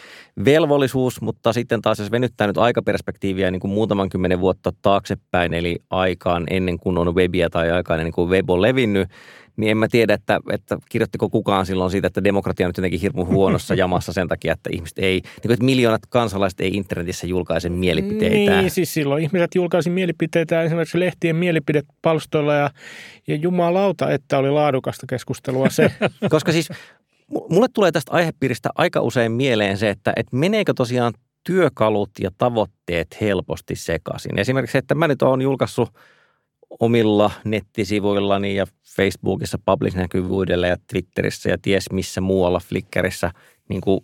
[0.45, 5.79] velvollisuus, mutta sitten taas jos venyttää nyt aikaperspektiiviä niin kuin muutaman kymmenen vuotta taaksepäin, eli
[5.89, 9.09] aikaan ennen kuin on webia tai aikaan ennen kuin web on levinnyt,
[9.57, 12.99] niin en mä tiedä, että, että kirjoittiko kukaan silloin siitä, että demokratia on nyt jotenkin
[12.99, 17.27] hirmu huonossa jamassa sen takia, että ihmiset ei, niin kuin, että miljoonat kansalaiset ei internetissä
[17.27, 18.61] julkaise mielipiteitä.
[18.61, 22.69] Niin, siis silloin ihmiset julkaisi mielipiteitä esimerkiksi lehtien mielipidepalstoilla ja,
[23.27, 25.91] ja jumalauta, että oli laadukasta keskustelua se.
[26.29, 26.69] Koska siis
[27.49, 31.13] mulle tulee tästä aihepiiristä aika usein mieleen se, että, että meneekö tosiaan
[31.43, 34.39] työkalut ja tavoitteet helposti sekaisin.
[34.39, 35.89] Esimerkiksi, että mä nyt oon julkaissut
[36.79, 43.31] omilla nettisivuillani ja Facebookissa public-näkyvyydellä ja Twitterissä ja ties missä muualla Flickrissä
[43.69, 43.99] niin kuin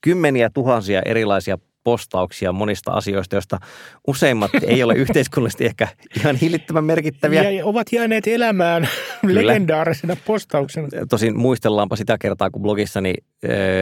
[0.00, 3.58] kymmeniä tuhansia erilaisia postauksia monista asioista, joista
[4.06, 7.50] useimmat ei ole yhteiskunnallisesti ehkä ihan hillittömän merkittäviä.
[7.50, 8.88] Ja ovat jääneet elämään
[9.20, 9.46] Kyllä.
[9.46, 10.88] legendaarisena postauksena.
[11.10, 13.14] Tosin muistellaanpa sitä kertaa, kun blogissani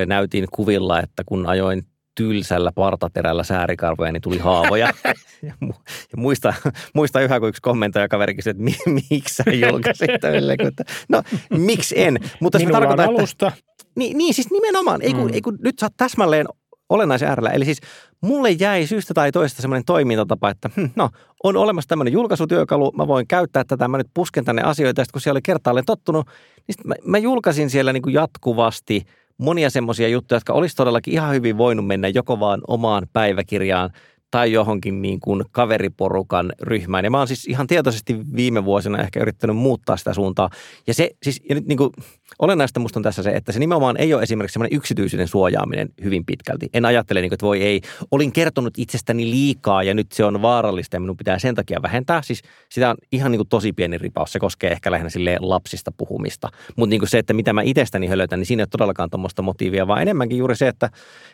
[0.07, 1.83] näytin kuvilla, että kun ajoin
[2.17, 4.89] tylsällä partaterällä säärikarvoja, niin tuli haavoja.
[5.43, 5.55] ja,
[6.17, 6.55] muista,
[6.95, 8.77] muista yhä, kun yksi kommentoija kaveri kysyi, että mi,
[9.11, 10.11] miksi sä julkaisit
[11.09, 12.19] No, miksi en?
[12.41, 13.47] Mutta se tarkoittaa, alusta.
[13.47, 13.63] Että,
[13.97, 15.03] niin, niin, siis nimenomaan.
[15.03, 15.35] Ei kun, mm.
[15.35, 16.47] ei kun nyt sä oot täsmälleen
[16.89, 17.51] olennaisen äärellä.
[17.51, 17.81] Eli siis
[18.21, 21.11] mulle jäi syystä tai toista semmoinen toimintatapa, että hm, no,
[21.45, 25.13] on olemassa tämmöinen julkaisutyökalu, mä voin käyttää tätä, mä nyt pusken tänne asioita, ja sitten
[25.13, 26.27] kun siellä oli kertaalleen tottunut,
[26.69, 29.03] niin mä, mä julkaisin siellä niin kuin jatkuvasti–
[29.39, 33.91] monia semmoisia juttuja, jotka olisi todellakin ihan hyvin voinut mennä joko vaan omaan päiväkirjaan
[34.31, 37.05] tai johonkin niin kuin kaveriporukan ryhmään.
[37.05, 40.51] Ja mä oon siis ihan tietoisesti viime vuosina ehkä yrittänyt muuttaa sitä suuntaa.
[40.87, 41.91] Ja se siis, ja nyt niin kuin,
[42.39, 46.25] olennaista musta on tässä se, että se nimenomaan ei ole esimerkiksi semmoinen yksityisyyden suojaaminen hyvin
[46.25, 46.69] pitkälti.
[46.73, 50.43] En ajattele, niin kuin, että voi ei, olin kertonut itsestäni liikaa ja nyt se on
[50.43, 52.23] vaarallista ja minun pitää sen takia vähentää.
[52.23, 54.33] Siis sitä on ihan niin kuin tosi pieni ripaus.
[54.33, 56.49] Se koskee ehkä lähinnä sille lapsista puhumista.
[56.77, 59.43] Mutta niin kuin se, että mitä mä itsestäni hölötän, niin siinä ei ole todellakaan tuommoista
[59.43, 60.91] motiivia, vaan enemmänkin juuri se, että,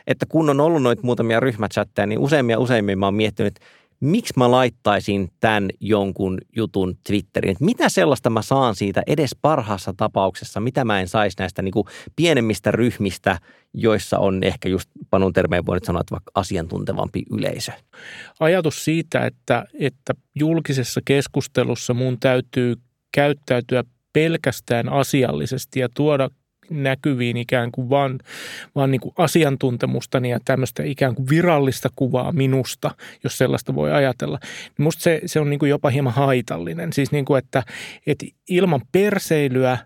[0.07, 3.67] että kun on ollut noita muutamia ryhmächatteja, niin useammia useimmin mä oon miettinyt, että
[4.01, 7.53] miksi mä laittaisin tämän jonkun jutun Twitteriin?
[7.53, 11.73] Että mitä sellaista mä saan siitä edes parhaassa tapauksessa, mitä mä en saisi näistä niin
[11.73, 13.39] kuin pienemmistä ryhmistä,
[13.75, 17.73] joissa on ehkä just Panun termeen voi nyt sanoa, että vaikka asiantuntevampi yleisö.
[18.41, 22.77] Ajatus siitä, että, että julkisessa keskustelussa mun täytyy
[23.13, 26.29] käyttäytyä pelkästään asiallisesti ja tuoda
[26.71, 28.19] näkyviin ikään kuin vaan,
[28.75, 32.91] vaan niin kuin asiantuntemustani ja tämmöistä ikään kuin virallista kuvaa minusta,
[33.25, 34.39] jos sellaista voi ajatella.
[34.43, 36.93] Niin musta se, se on niin kuin jopa hieman haitallinen.
[36.93, 37.63] Siis niin kuin, että,
[38.07, 39.79] että ilman perseilyä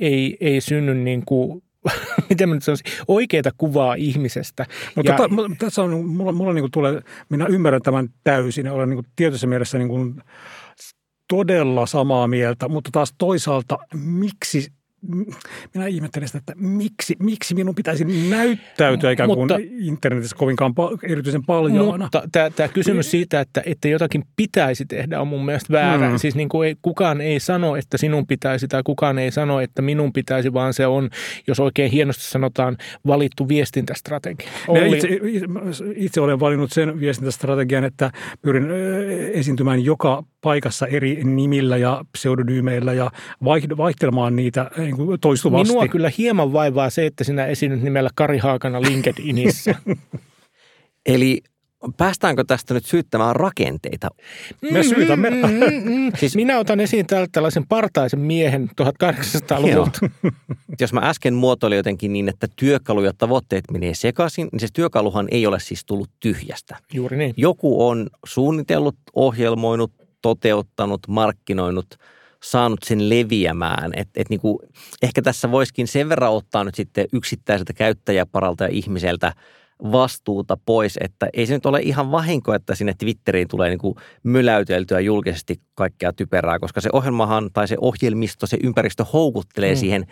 [0.00, 1.64] ei, ei synny niin kuin
[2.30, 4.66] miten mä nyt sanoisin, oikeita kuvaa ihmisestä.
[4.96, 8.72] Mutta ja, ta, tässä on, mulla, mulla niin kuin tulee, minä ymmärrän tämän täysin ja
[8.72, 10.22] olen niin kuin tietyssä mielessä niin kuin
[11.28, 14.68] todella samaa mieltä, mutta taas toisaalta miksi
[15.74, 20.98] minä ihmettelen sitä, että miksi, miksi minun pitäisi näyttäytyä ikään kuin mutta, internetissä kovinkaan pa-
[21.02, 22.00] erityisen paljon.
[22.00, 26.08] Mutta tämä, tämä kysymys siitä, että, että jotakin pitäisi tehdä on mun mielestä väärä.
[26.08, 26.18] Hmm.
[26.18, 29.82] Siis niin kuin ei, kukaan ei sano, että sinun pitäisi tai kukaan ei sano, että
[29.82, 31.10] minun pitäisi, vaan se on,
[31.46, 34.48] jos oikein hienosti sanotaan, valittu viestintästrategia.
[34.68, 34.96] Olli...
[34.96, 35.08] Itse,
[35.96, 38.10] itse olen valinnut sen viestintästrategian, että
[38.42, 38.66] pyrin
[39.32, 43.10] esiintymään joka paikassa eri nimillä ja pseudonyymeillä ja
[43.76, 45.72] vaihtelemaan niitä niin kuin toistuvasti.
[45.72, 49.74] Minua kyllä hieman vaivaa se, että sinä esiinnyt nimellä Kari Haakana LinkedInissä.
[51.06, 51.42] Eli
[51.96, 54.08] päästäänkö tästä nyt syyttämään rakenteita?
[54.70, 55.30] Me syytämme.
[55.30, 56.12] Mm, mm, mm.
[56.16, 60.00] Siis minä otan esiin tällaisen partaisen miehen 1800-luvulta.
[60.80, 65.28] Jos mä äsken muotoilin jotenkin niin, että työkalu ja tavoitteet menee sekaisin, niin se työkaluhan
[65.30, 66.76] ei ole siis tullut tyhjästä.
[66.92, 67.34] Juuri niin.
[67.36, 69.92] Joku on suunnitellut, ohjelmoinut,
[70.24, 71.86] toteuttanut, markkinoinut–
[72.44, 73.92] saanut sen leviämään.
[73.96, 74.62] Et, et niinku,
[75.02, 79.32] ehkä tässä voisikin sen verran ottaa nyt sitten yksittäiseltä käyttäjäparalta ja ihmiseltä
[79.92, 83.94] vastuuta pois, että ei se nyt ole ihan vahinko, että sinne Twitteriin tulee niin kuin
[84.22, 89.78] myläyteltyä julkisesti kaikkea typerää, koska se ohjelmahan tai se ohjelmisto, se ympäristö houkuttelee mm.
[89.78, 90.06] siihen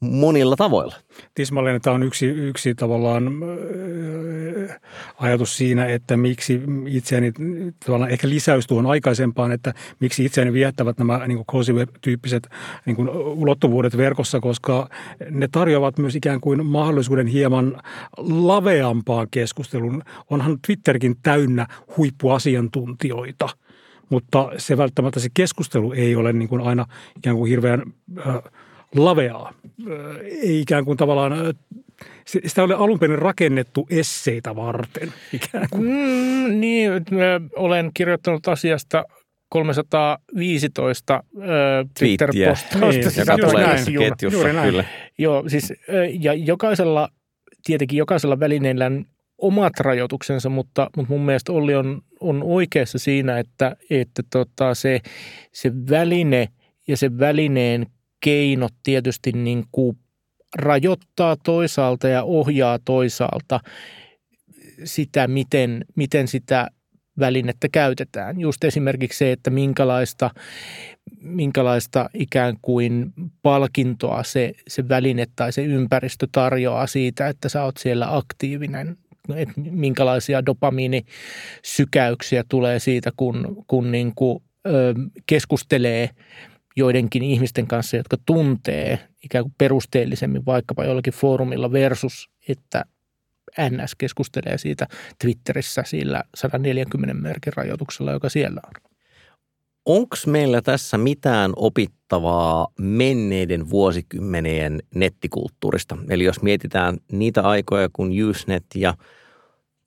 [0.00, 0.94] monilla tavoilla.
[1.34, 4.80] Tismalleen tämä on yksi, yksi tavallaan äh,
[5.18, 7.32] ajatus siinä, että miksi itseäni
[7.86, 12.48] tavallaan ehkä lisäys tuohon aikaisempaan, että miksi itseäni viettävät nämä niin cozy web-tyyppiset
[12.86, 14.88] niin kuin ulottuvuudet verkossa, koska
[15.30, 17.82] ne tarjoavat myös ikään kuin mahdollisuuden hieman
[18.18, 20.02] laveampaan keskusteluun.
[20.30, 23.48] Onhan Twitterkin täynnä huippuasiantuntijoita–
[24.08, 27.82] mutta se välttämättä se keskustelu ei ole niin kuin aina ikään kuin hirveän
[28.26, 28.34] äh,
[29.04, 29.54] laveaa.
[30.42, 31.32] Ei ikään kuin tavallaan,
[32.26, 35.12] sitä oli alun perin rakennettu esseitä varten.
[35.32, 35.82] Ikään kuin.
[35.82, 36.92] Mm, niin,
[37.56, 39.04] olen kirjoittanut asiasta
[39.48, 41.22] 315 äh,
[41.98, 42.88] Twitter-postausta.
[42.88, 44.70] Niin, joka tulee näin, ketjussa, juuri näin.
[44.70, 44.84] kyllä.
[45.18, 45.72] Joo, siis,
[46.20, 47.08] ja jokaisella,
[47.64, 48.90] tietenkin jokaisella välineellä
[49.38, 55.00] omat rajoituksensa, mutta, mutta mun mielestä Olli on, on oikeassa siinä, että, että tota se,
[55.52, 56.48] se väline
[56.88, 57.86] ja se välineen
[58.20, 59.98] keinot tietysti niin kuin
[60.58, 63.60] rajoittaa toisaalta ja ohjaa toisaalta
[64.84, 66.68] sitä, miten, miten sitä
[67.18, 68.40] välinettä käytetään.
[68.40, 70.30] Just esimerkiksi se, että minkälaista,
[71.20, 77.76] minkälaista ikään kuin palkintoa se, se väline tai se ympäristö tarjoaa siitä, että sä oot
[77.76, 78.96] siellä aktiivinen.
[79.34, 84.94] Että minkälaisia dopamiinisykäyksiä tulee siitä, kun, kun niin kuin, ö,
[85.26, 86.10] keskustelee–
[86.76, 92.84] joidenkin ihmisten kanssa, jotka tuntee ikään kuin perusteellisemmin vaikkapa jollakin foorumilla versus, että
[93.70, 94.86] NS keskustelee siitä
[95.18, 98.72] Twitterissä sillä 140 merkin rajoituksella, joka siellä on.
[99.86, 105.98] Onko meillä tässä mitään opittavaa menneiden vuosikymmenien nettikulttuurista?
[106.10, 108.94] Eli jos mietitään niitä aikoja, kun Usenet ja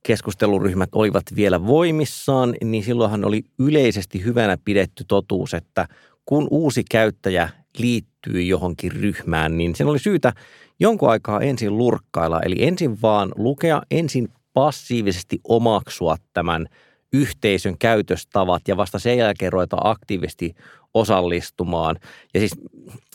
[0.03, 5.87] keskusteluryhmät olivat vielä voimissaan, niin silloinhan oli yleisesti hyvänä pidetty totuus, että–
[6.29, 10.33] kun uusi käyttäjä liittyy johonkin ryhmään, niin sen oli syytä
[10.79, 12.41] jonkun aikaa ensin lurkkailla.
[12.41, 16.67] Eli ensin vaan lukea, ensin passiivisesti omaksua tämän
[17.13, 20.55] yhteisön käytöstavat ja vasta sen jälkeen ruveta aktiivisesti
[20.93, 21.95] osallistumaan.
[22.33, 22.51] Ja siis,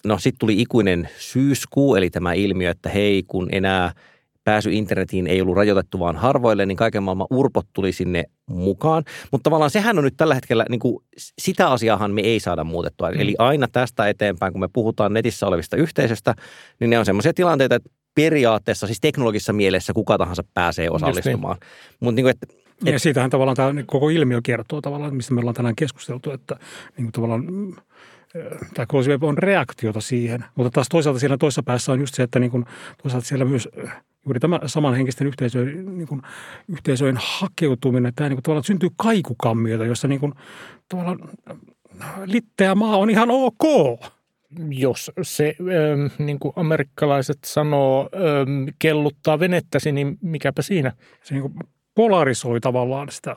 [0.04, 3.92] no sitten tuli ikuinen syyskuu, eli tämä ilmiö, että hei, kun enää–
[4.44, 9.04] pääsy internetiin ei ollut rajoitettu vaan harvoille, niin kaiken maailman urpot tuli sinne mukaan.
[9.30, 11.04] Mutta tavallaan sehän on nyt tällä hetkellä, niin kuin,
[11.38, 13.10] sitä asiaahan me ei saada muutettua.
[13.10, 13.20] Mm.
[13.20, 16.34] Eli aina tästä eteenpäin, kun me puhutaan netissä olevista yhteisöstä,
[16.80, 21.56] niin ne on semmoisia tilanteita, että periaatteessa, siis teknologisessa mielessä kuka tahansa pääsee osallistumaan.
[21.60, 21.96] Niin.
[22.00, 22.46] Mutta niin kuin, että
[22.86, 26.56] et, ja siitähän tavallaan tämä koko ilmiö kertoo tavallaan, mistä me ollaan tänään keskusteltu, että
[26.96, 27.74] niin kuin tavallaan mm,
[28.74, 28.86] tämä
[29.20, 30.44] on reaktiota siihen.
[30.54, 32.64] Mutta taas toisaalta siinä toisessa päässä on just se, että niin kuin,
[33.02, 33.68] toisaalta siellä myös
[34.26, 36.22] juuri tämä samanhenkisten yhteisöjen, niin kuin,
[36.68, 40.34] yhteisöjen hakeutuminen, tämä niin kuin, tavallaan syntyy kaikukammiota, jossa niin kuin,
[40.88, 41.18] tavallaan
[42.24, 43.64] litteä maa on ihan ok.
[44.70, 50.92] Jos se, ähm, niin kuin amerikkalaiset sanoo, ähm, kelluttaa venettäsi, niin mikäpä siinä?
[51.22, 51.54] Se niin kuin
[51.94, 53.36] polarisoi tavallaan sitä.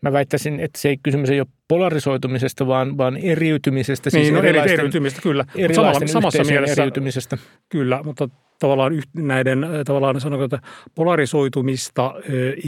[0.00, 4.10] Mä väittäisin, että se ei kysymys ei ole polarisoitumisesta, vaan, vaan eriytymisestä.
[4.10, 5.44] Siis niin, no, eriytymistä, kyllä.
[5.74, 6.82] Samalla, samassa mielessä.
[6.82, 7.38] Eriytymisestä.
[7.68, 10.60] Kyllä, mutta tavallaan näiden tavallaan sanotaan, että
[10.94, 12.14] polarisoitumista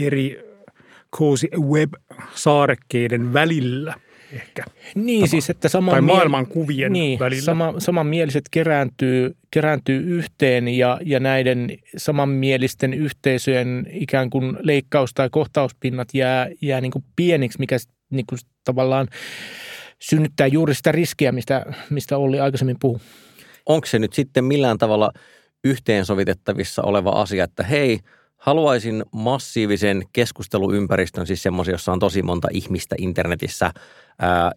[0.01, 0.39] eri
[1.15, 3.95] cozy web-saarekkeiden välillä
[4.33, 4.63] ehkä.
[4.95, 7.41] Niin siis, että sama tai maailmankuvien niin, välillä.
[7.41, 16.07] Sama, samanmieliset kerääntyy, kerääntyy yhteen ja, ja näiden samanmielisten yhteisöjen ikään kuin leikkaus- tai kohtauspinnat
[16.13, 17.77] jää, jää niin kuin pieniksi, mikä
[18.09, 19.07] niin kuin tavallaan
[19.99, 22.99] synnyttää juuri sitä riskiä, mistä, mistä Olli aikaisemmin puhui.
[23.65, 25.11] Onko se nyt sitten millään tavalla–
[25.65, 27.99] yhteensovitettavissa oleva asia, että hei,
[28.37, 33.71] haluaisin massiivisen keskusteluympäristön, siis semmoisen, jossa on tosi monta ihmistä internetissä,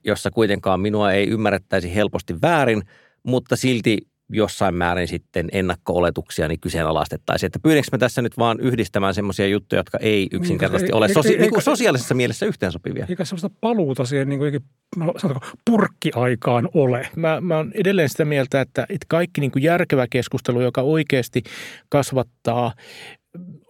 [0.04, 2.82] jossa kuitenkaan minua ei ymmärrettäisi helposti väärin,
[3.22, 3.98] mutta silti
[4.30, 7.46] jossain määrin sitten ennakko-oletuksia niin kyseenalaistettaisiin.
[7.46, 11.14] Että pyydänkö me tässä nyt vaan yhdistämään semmoisia juttuja, jotka ei yksinkertaisesti niin, ole ei,
[11.14, 13.07] sosia- ei, niin kuin sosiaalisessa mielessä yhteensopivia?
[13.09, 14.61] Eikä sellaista paluuta siihen niin kuin,
[14.96, 15.14] no,
[15.64, 17.09] purkkiaikaan ole.
[17.16, 21.42] Mä, mä oon edelleen sitä mieltä, että, että kaikki niin kuin järkevä keskustelu, joka oikeasti
[21.88, 22.72] kasvattaa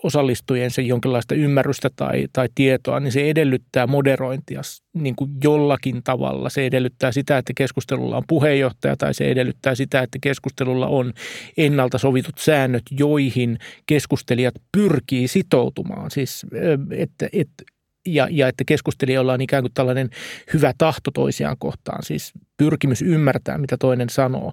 [0.02, 4.60] osallistujien sen jonkinlaista ymmärrystä tai, tai tietoa, niin se edellyttää moderointia
[4.94, 6.48] niin kuin jollakin tavalla.
[6.48, 11.12] Se edellyttää sitä, että keskustelulla on puheenjohtaja tai se edellyttää sitä, että keskustelulla on
[11.56, 16.10] ennalta sovitut säännöt, joihin keskustelijat pyrkii sitoutumaan.
[16.10, 16.46] Siis,
[16.90, 17.64] että, että
[18.06, 20.10] ja, ja että keskustelijoilla on ikään kuin tällainen
[20.52, 24.52] hyvä tahto toisiaan kohtaan, siis pyrkimys ymmärtää, mitä toinen sanoo.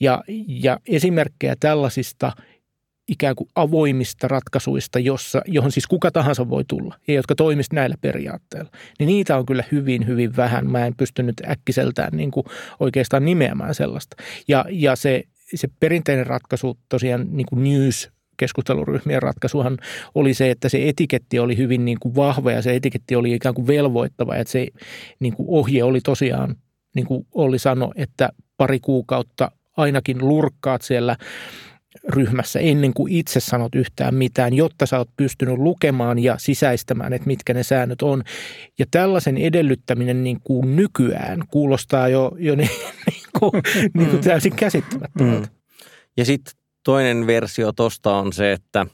[0.00, 2.32] Ja, ja esimerkkejä tällaisista–
[3.08, 7.96] ikään kuin avoimista ratkaisuista, jossa, johon siis kuka tahansa voi tulla ja jotka toimisivat näillä
[8.00, 10.70] periaatteilla, niin niitä on kyllä hyvin, hyvin vähän.
[10.70, 12.46] Mä en pystynyt äkkiseltään niin kuin
[12.80, 14.16] oikeastaan nimeämään sellaista.
[14.48, 15.22] Ja, ja se,
[15.54, 19.78] se perinteinen ratkaisu tosiaan niin kuin news keskusteluryhmien ratkaisuhan
[20.14, 23.54] oli se, että se etiketti oli hyvin niin kuin vahva ja se etiketti oli ikään
[23.54, 24.36] kuin velvoittava.
[24.36, 24.66] Että se
[25.20, 26.56] niin kuin ohje oli tosiaan,
[26.94, 31.16] niin kuin Olli sanoi, että pari kuukautta ainakin lurkkaat siellä
[32.08, 37.26] ryhmässä ennen kuin itse sanot yhtään mitään, jotta sä oot pystynyt lukemaan ja sisäistämään, että
[37.26, 38.22] mitkä ne säännöt on.
[38.78, 42.70] Ja tällaisen edellyttäminen niin kuin nykyään kuulostaa jo, jo niin,
[43.10, 43.62] niin kuin,
[43.94, 45.46] niin kuin täysin käsittämättömältä.
[45.46, 45.54] Mm.
[46.16, 48.86] Ja sitten toinen versio tuosta on se, että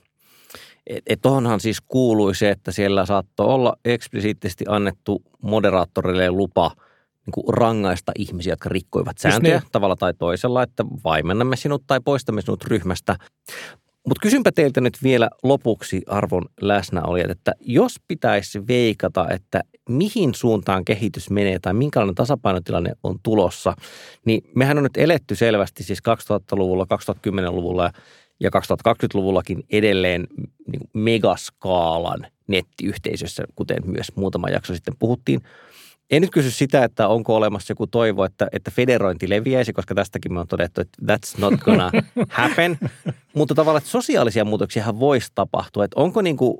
[0.87, 6.71] et, et tohonhan siis kuului se, että siellä saattoi olla eksplisiittisesti annettu moderaattorille lupa–
[7.29, 9.69] niin kuin rangaista ihmisiä, jotka rikkoivat sääntöjä niin.
[9.73, 13.17] tavalla tai toisella, että vaimennamme sinut tai poistamme sinut ryhmästä.
[14.09, 20.85] Mutta kysynpä teiltä nyt vielä lopuksi arvon läsnäolijat, että jos pitäisi veikata, että mihin suuntaan
[20.85, 23.75] kehitys menee tai minkälainen tasapainotilanne on tulossa,
[24.25, 27.91] niin mehän on nyt eletty selvästi siis 2000-luvulla, 2010-luvulla
[28.41, 30.27] ja 2020-luvullakin edelleen
[30.73, 35.41] niin megaskaalan nettiyhteisössä, kuten myös muutama jakso sitten puhuttiin–
[36.11, 40.33] en nyt kysy sitä, että onko olemassa joku toivo, että, että federointi leviäisi, koska tästäkin
[40.33, 41.91] me on todettu, että that's not gonna
[42.29, 42.79] happen.
[43.35, 45.85] Mutta tavallaan, että sosiaalisia muutoksia voisi tapahtua.
[45.85, 46.59] Että onko niin kuin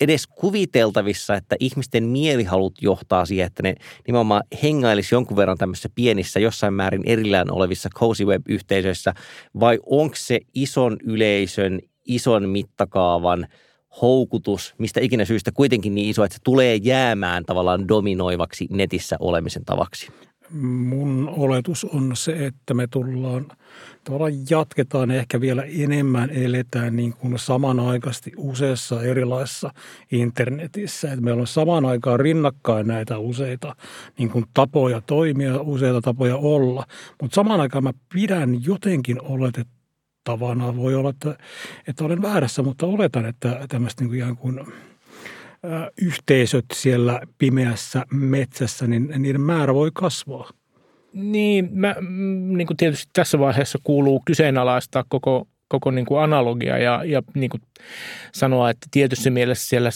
[0.00, 3.74] edes kuviteltavissa, että ihmisten mielihalut johtaa siihen, että ne
[4.06, 9.14] nimenomaan hengailisi jonkun verran tämmöisissä pienissä, jossain määrin erillään olevissa cozy web-yhteisöissä,
[9.60, 13.46] vai onko se ison yleisön, ison mittakaavan–
[14.02, 19.64] houkutus, mistä ikinä syystä kuitenkin niin iso, että se tulee jäämään tavallaan dominoivaksi netissä olemisen
[19.64, 20.08] tavaksi?
[20.50, 23.46] Mun oletus on se, että me tullaan,
[24.04, 29.70] tavallaan jatketaan ehkä vielä enemmän, eletään niin kuin samanaikaisesti useassa erilaisessa
[30.12, 31.08] internetissä.
[31.08, 33.76] Että meillä on samaan aikaan rinnakkain näitä useita
[34.18, 36.84] niin kuin tapoja toimia, useita tapoja olla.
[37.22, 39.68] Mutta samaan aikaan mä pidän jotenkin oletet,
[40.26, 40.76] tavana.
[40.76, 41.38] Voi olla, että,
[41.88, 44.60] että olen väärässä, mutta oletan, että tämmöistä niin kuin ihan kuin
[46.02, 50.50] yhteisöt siellä pimeässä metsässä, niin niiden määrä voi kasvaa.
[51.12, 51.96] Niin, mä,
[52.56, 57.50] niin kuin tietysti tässä vaiheessa kuuluu kyseenalaistaa koko koko niin kuin analogia ja, ja niin
[57.50, 57.60] kuin
[58.32, 59.90] sanoa, että tietyssä mielessä siellä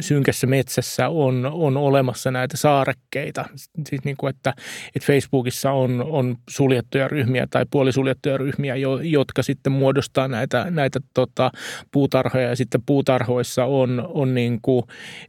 [0.00, 3.44] synkässä metsässä on, on olemassa näitä saarekkeita.
[3.88, 4.54] Siis niin kuin, että,
[4.96, 11.00] että Facebookissa on, on suljettuja ryhmiä tai puolisuljettuja ryhmiä, jo, jotka sitten muodostaa näitä, näitä
[11.14, 11.50] tota,
[11.92, 14.82] puutarhoja ja sitten puutarhoissa on, on niin kuin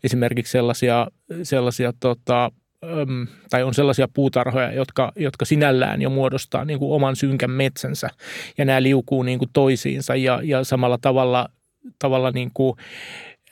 [0.04, 1.08] esimerkiksi sellaisia,
[1.44, 2.52] sellaisia tota,
[3.50, 8.10] tai on sellaisia puutarhoja, jotka, jotka sinällään jo muodostaa niin kuin oman synkän metsänsä
[8.58, 11.50] ja nämä liukuu niin kuin toisiinsa ja, ja samalla tavalla,
[12.00, 12.74] tavalla niin kuin,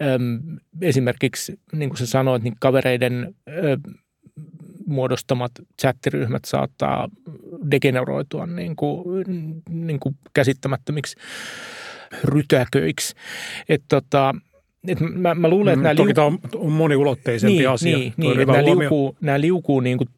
[0.02, 0.40] äm,
[0.82, 3.52] esimerkiksi niin kuin sä sanoit, niin kavereiden ä,
[4.86, 5.52] muodostamat
[5.82, 7.10] chattiryhmät saattaa
[7.72, 9.24] degeneroitua niin kuin,
[9.70, 11.16] niin kuin käsittämättömiksi
[12.24, 13.16] rytäköiksi.
[13.70, 14.36] Että tota,
[14.88, 15.96] et mä, mä luulen, että mm, nämä...
[15.96, 16.14] Toki liu...
[16.14, 16.26] tämä
[16.56, 17.98] on moniulotteisempi niin, asia.
[17.98, 20.10] Niin, niin että nämä liukuu, nämä liukuu niin kuin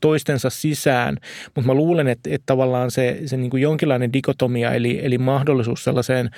[0.00, 1.16] toistensa sisään,
[1.54, 5.84] mutta mä luulen, että, että tavallaan se, se niin kuin jonkinlainen dikotomia, eli, eli mahdollisuus
[5.84, 6.30] sellaiseen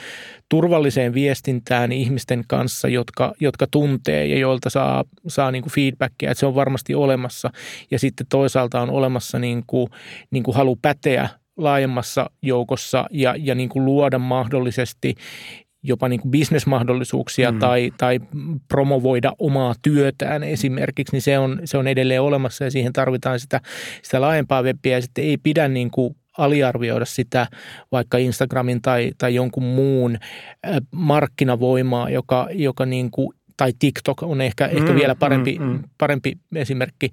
[0.49, 6.41] turvalliseen viestintään ihmisten kanssa, jotka, jotka tuntee ja joilta saa, saa niin kuin feedbackia, että
[6.41, 7.51] se on varmasti olemassa.
[7.91, 9.89] Ja sitten toisaalta on olemassa niin kuin,
[10.30, 15.14] niin kuin halu päteä laajemmassa joukossa ja, ja niin kuin luoda mahdollisesti
[15.83, 17.59] jopa niin kuin bisnesmahdollisuuksia mm.
[17.59, 18.20] tai, tai
[18.68, 23.61] promovoida omaa työtään esimerkiksi, niin se on, se on edelleen olemassa ja siihen tarvitaan sitä,
[24.03, 27.47] sitä laajempaa webbiä ja sitten ei pidä niin kuin aliarvioida sitä
[27.93, 30.18] vaikka Instagramin tai, tai jonkun muun
[30.91, 35.83] markkinavoimaa, joka, joka niin kuin, tai TikTok on ehkä, mm, ehkä vielä parempi, mm, mm.
[35.99, 37.11] parempi esimerkki,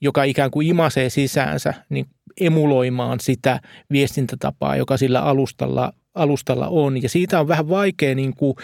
[0.00, 2.06] joka ikään kuin imasee sisäänsä niin
[2.40, 3.60] emuloimaan sitä
[3.92, 7.02] viestintätapaa, joka sillä alustalla alustalla on.
[7.02, 8.56] Ja siitä on vähän vaikea niin kuin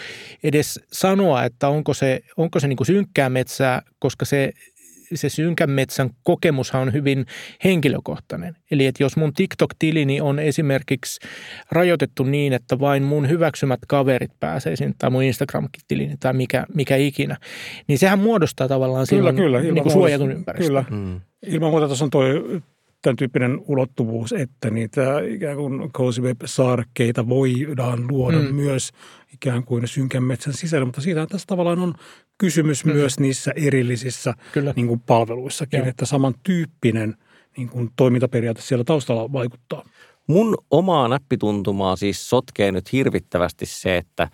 [0.43, 4.51] edes sanoa, että onko se, onko se niin kuin synkkää metsää, koska se,
[5.15, 7.25] se synkän metsän kokemushan on hyvin
[7.63, 8.55] henkilökohtainen.
[8.71, 11.19] Eli että jos mun TikTok-tilini on esimerkiksi
[11.71, 16.95] rajoitettu niin, että vain mun hyväksymät kaverit pääsee sinne, tai mun Instagram-tilini tai mikä, mikä
[16.95, 17.37] ikinä,
[17.87, 20.67] niin sehän muodostaa tavallaan kyllä, silloin kyllä, niin kuin suojatun ympäristön.
[20.67, 20.85] Kyllä.
[20.89, 21.21] Mm.
[21.45, 22.61] Ilman muuta tuossa on toi
[23.01, 28.55] tämän tyyppinen ulottuvuus, että niitä ikään kuin cozy web-saarekkeita voidaan luoda mm.
[28.55, 28.91] myös
[29.33, 31.93] ikään kuin synkän metsän sisällä, mutta siitä tässä tavallaan on
[32.37, 32.91] kysymys mm.
[32.91, 34.73] myös niissä erillisissä Kyllä.
[34.75, 35.87] niin kuin palveluissakin, Joo.
[35.87, 37.15] että samantyyppinen
[37.57, 39.85] niin kuin toimintaperiaate siellä taustalla vaikuttaa.
[40.27, 44.29] Mun omaa näppituntumaa siis sotkee nyt hirvittävästi se, että,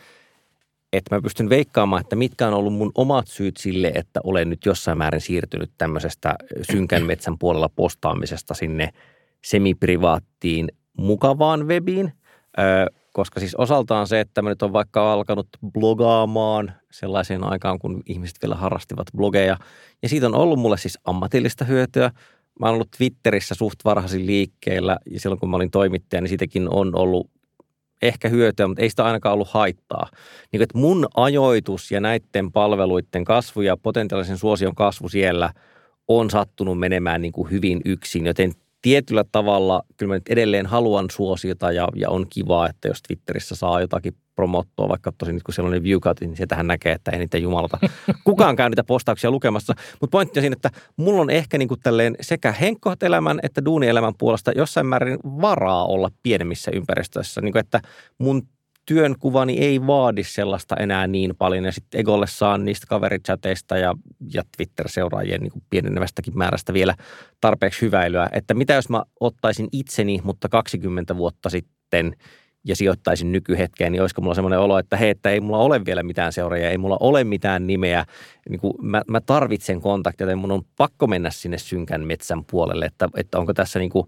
[0.94, 4.66] että mä pystyn veikkaamaan, että mitkä on ollut mun omat syyt sille, että olen nyt
[4.66, 6.36] jossain määrin siirtynyt tämmöisestä
[6.72, 8.90] synkän metsän puolella postaamisesta sinne
[9.46, 10.68] semiprivaattiin
[10.98, 12.14] mukavaan webiin.
[12.60, 18.04] Öö, koska siis osaltaan se, että mä nyt on vaikka alkanut blogaamaan sellaiseen aikaan, kun
[18.06, 19.58] ihmiset vielä harrastivat blogeja.
[20.02, 22.12] Ja siitä on ollut mulle siis ammatillista hyötyä.
[22.60, 26.70] Mä oon ollut Twitterissä suht varhaisin liikkeellä ja silloin kun mä olin toimittaja, niin siitäkin
[26.74, 27.30] on ollut
[28.02, 30.10] ehkä hyötyä, mutta ei sitä ainakaan ollut haittaa.
[30.52, 35.54] Niin, että mun ajoitus ja näiden palveluiden kasvu ja potentiaalisen suosion kasvu siellä
[36.08, 41.06] on sattunut menemään niin kuin hyvin yksin, joten tietyllä tavalla kyllä mä nyt edelleen haluan
[41.12, 45.54] suosiota ja, ja on kivaa, että jos Twitterissä saa jotakin promottua, vaikka tosin nyt kun
[45.54, 47.80] siellä on ne viewcount, niin sieltähän näkee, että ei niitä jumalata
[48.24, 49.74] kukaan käy niitä postauksia lukemassa.
[50.02, 54.14] Mutta pointti on siinä, että mulla on ehkä niin kuin tälleen sekä henkkoht-elämän että duunielämän
[54.18, 57.42] puolesta jossain määrin varaa olla pienemmissä ympäristöissä.
[57.42, 57.82] Niin kuin, että
[58.18, 58.48] mun
[58.88, 63.94] työnkuvani ei vaadi sellaista enää niin paljon ja sitten Egolle saan niistä kaverichateista ja,
[64.34, 66.96] ja Twitter-seuraajien niin pienenevästäkin määrästä vielä
[67.42, 68.30] tarpeeksi hyväilyä.
[68.32, 72.16] Että mitä jos mä ottaisin itseni, mutta 20 vuotta sitten
[72.64, 76.04] ja sijoittaisin nykyhetkeen, niin olisiko mulla semmoinen olo, että hei, että ei mulla ole vielä
[76.04, 78.06] mitään seuraajia, ei mulla ole mitään nimeä.
[78.50, 82.86] Niin kuin mä, mä tarvitsen kontaktia, joten mun on pakko mennä sinne synkän metsän puolelle,
[82.86, 84.08] että, että onko tässä niin kuin,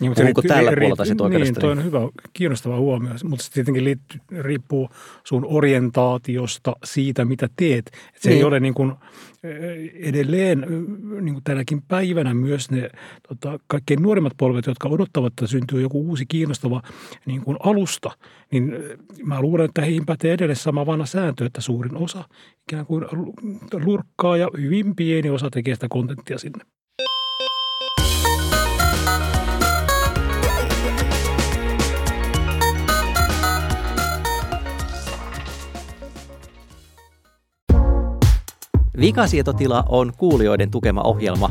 [0.00, 1.60] Niin, onko tällä riippuu- puolella sitten Niin, oikeudesta?
[1.60, 2.00] toi on hyvä,
[2.32, 4.88] kiinnostava huomio, mutta se tietenkin liittyy, riippuu
[5.24, 7.86] sun orientaatiosta siitä, mitä teet.
[7.86, 8.38] Et se Niin.
[8.38, 8.92] ei ole niin kuin,
[9.44, 10.68] eh, edelleen eh,
[11.22, 12.90] niin kuin tänäkin päivänä myös ne
[13.28, 16.82] tota, kaikkein nuorimmat polvet, jotka odottavat, että syntyy joku uusi kiinnostava
[17.26, 17.56] niin kuin
[17.86, 18.10] alusta,
[18.52, 22.24] niin eh, mä luulen, että heihin pätee edelleen sama vanha sääntö, että suurin osa
[22.68, 23.04] ikään kuin
[23.84, 26.64] lurkkaa ja hyvin pieni osa tekee sitä kontenttia sinne.
[39.00, 41.50] Vikasietotila on kuulijoiden tukema ohjelma.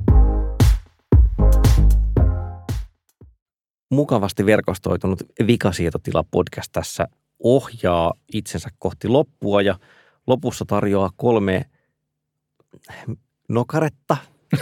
[3.91, 7.07] Mukavasti verkostoitunut Vikasietotila podcast tässä
[7.43, 9.75] ohjaa itsensä kohti loppua ja
[10.27, 11.65] lopussa tarjoaa kolme
[13.49, 14.17] nokaretta.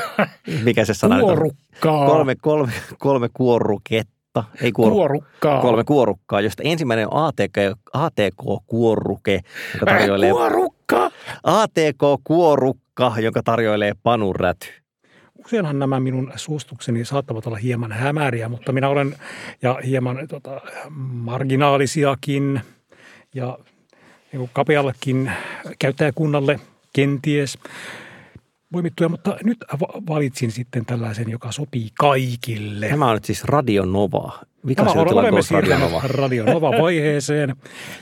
[0.63, 1.19] Mikä se sana?
[1.19, 2.07] Kuorukkaa.
[2.07, 4.43] Kolme, kolme, kolme kuorruketta.
[4.61, 5.61] Ei kuoru, Kuorukkaa.
[5.61, 7.57] kolme kuorukkaa, josta ensimmäinen on ATK,
[7.93, 9.39] ATK-kuoruke,
[9.73, 11.11] joka tarjoilee, Kuorukka.
[11.43, 14.67] ATK-kuorukka, joka tarjoilee panuräty.
[15.45, 19.15] Useinhan nämä minun suostukseni saattavat olla hieman hämäriä, mutta minä olen
[19.61, 20.61] ja hieman tota,
[20.99, 22.61] marginaalisiakin
[23.35, 23.57] ja
[24.31, 25.31] niin kuin kapeallekin
[25.79, 26.59] käyttäjäkunnalle
[26.93, 27.57] kenties
[28.73, 32.89] voimittuja, mutta nyt va- valitsin sitten tällaisen, joka sopii kaikille.
[32.89, 34.31] Tämä on nyt siis Radio Nova.
[34.39, 36.07] Tämä Vikasietotila olemme Goes Radio siirtyneet Nova.
[36.07, 37.55] Radio Nova-vaiheeseen.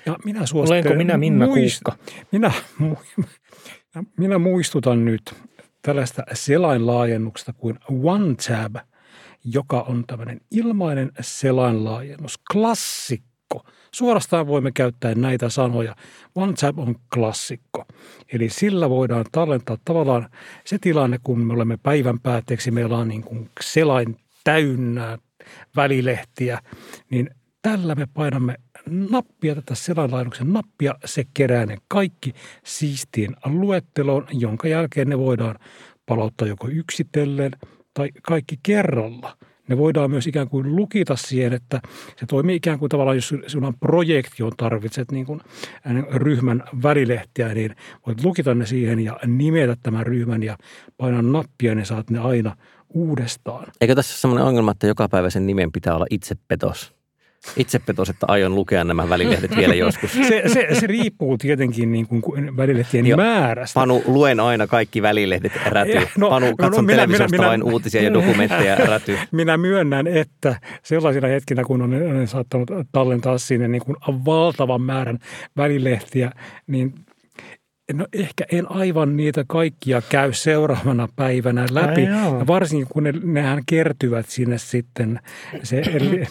[0.05, 0.85] Ja minä suosittelen...
[0.85, 2.03] Olenko minä Minna muist- Kuukka?
[2.31, 2.51] Minä,
[4.17, 5.35] minä muistutan nyt
[5.81, 8.75] tällaista selainlaajennuksesta kuin OneTab,
[9.43, 13.65] joka on tämmöinen ilmainen selainlaajennus, klassikko.
[13.91, 15.95] Suorastaan voimme käyttää näitä sanoja.
[16.35, 17.85] OneTab on klassikko.
[18.33, 20.29] Eli sillä voidaan tallentaa tavallaan
[20.65, 25.17] se tilanne, kun me olemme päivän päätteeksi, meillä on niin kuin selain täynnä
[25.75, 26.59] välilehtiä,
[27.09, 27.29] niin
[27.61, 28.55] tällä me painamme
[28.89, 32.33] nappia, tätä selainlainuksen nappia, se kerää ne kaikki
[32.63, 35.55] siistiin luetteloon, jonka jälkeen ne voidaan
[36.05, 37.51] palauttaa joko yksitellen
[37.93, 41.81] tai kaikki kerralla ne voidaan myös ikään kuin lukita siihen, että
[42.19, 45.41] se toimii ikään kuin tavallaan, jos sinulla on projektioon tarvitset niin kuin
[46.13, 47.75] ryhmän välilehtiä, niin
[48.07, 50.57] voit lukita ne siihen ja nimetä tämän ryhmän ja
[50.97, 52.55] painaa nappia, niin saat ne aina
[52.89, 53.67] uudestaan.
[53.81, 56.96] Eikö tässä ole sellainen ongelma, että jokapäiväisen nimen pitää olla itsepetos?
[57.57, 60.13] Itsepetos, että aion lukea nämä välilehdet vielä joskus.
[60.13, 63.79] Se, se, se riippuu tietenkin niin kuin välilehtien jo, määrästä.
[63.79, 65.97] Panu, luen aina kaikki välilehdet räty.
[66.17, 69.17] No, Panu, katson no, no, minä, televisiosta minä, vain minä, uutisia ja dokumentteja räty.
[69.31, 75.19] Minä myönnän, että sellaisina hetkinä, kun olen saattanut tallentaa sinne niin kuin valtavan määrän
[75.57, 76.31] välilehtiä,
[76.67, 76.93] niin
[77.93, 82.07] No ehkä en aivan niitä kaikkia käy seuraavana päivänä läpi.
[82.07, 85.19] Ai varsinkin kun ne, nehän kertyvät sinne sitten,
[85.63, 85.81] se,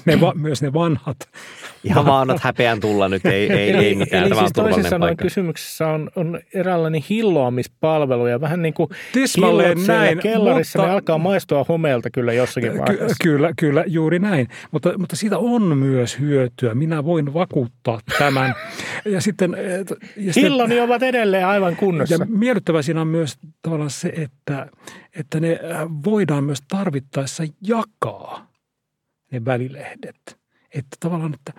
[0.05, 1.17] ne, va, myös ne vanhat.
[1.85, 4.23] Ihan vaan annat häpeän tulla nyt, ei, ei, eli, ei mitään.
[4.23, 9.79] Eli Tämä siis toisin sanoen kysymyksessä on, on eräänlainen hilloamispalvelu ja vähän niin kuin Tismalleen
[9.87, 13.17] näin, kellarissa mutta, ne alkaa maistua homeelta kyllä jossakin vaiheessa.
[13.21, 14.49] Ky- kyllä, kyllä, juuri näin.
[14.71, 16.75] Mutta, mutta siitä on myös hyötyä.
[16.75, 18.55] Minä voin vakuuttaa tämän.
[19.05, 19.57] Ja sitten,
[20.17, 22.15] ja sitten, Hilloni ovat edelleen aivan kunnossa.
[22.15, 24.71] Ja miellyttävää siinä on myös tavallaan se, että,
[25.17, 28.47] että ne äh, voidaan myös tarvittaessa jakaa
[29.33, 30.39] ne välilehdet.
[30.75, 31.53] Että tavallaan, että,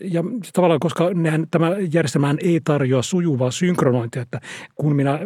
[0.00, 4.40] ja tavallaan, koska nehän, tämä järjestelmä ei tarjoa sujuvaa synkronointia, että
[4.74, 5.18] kun minä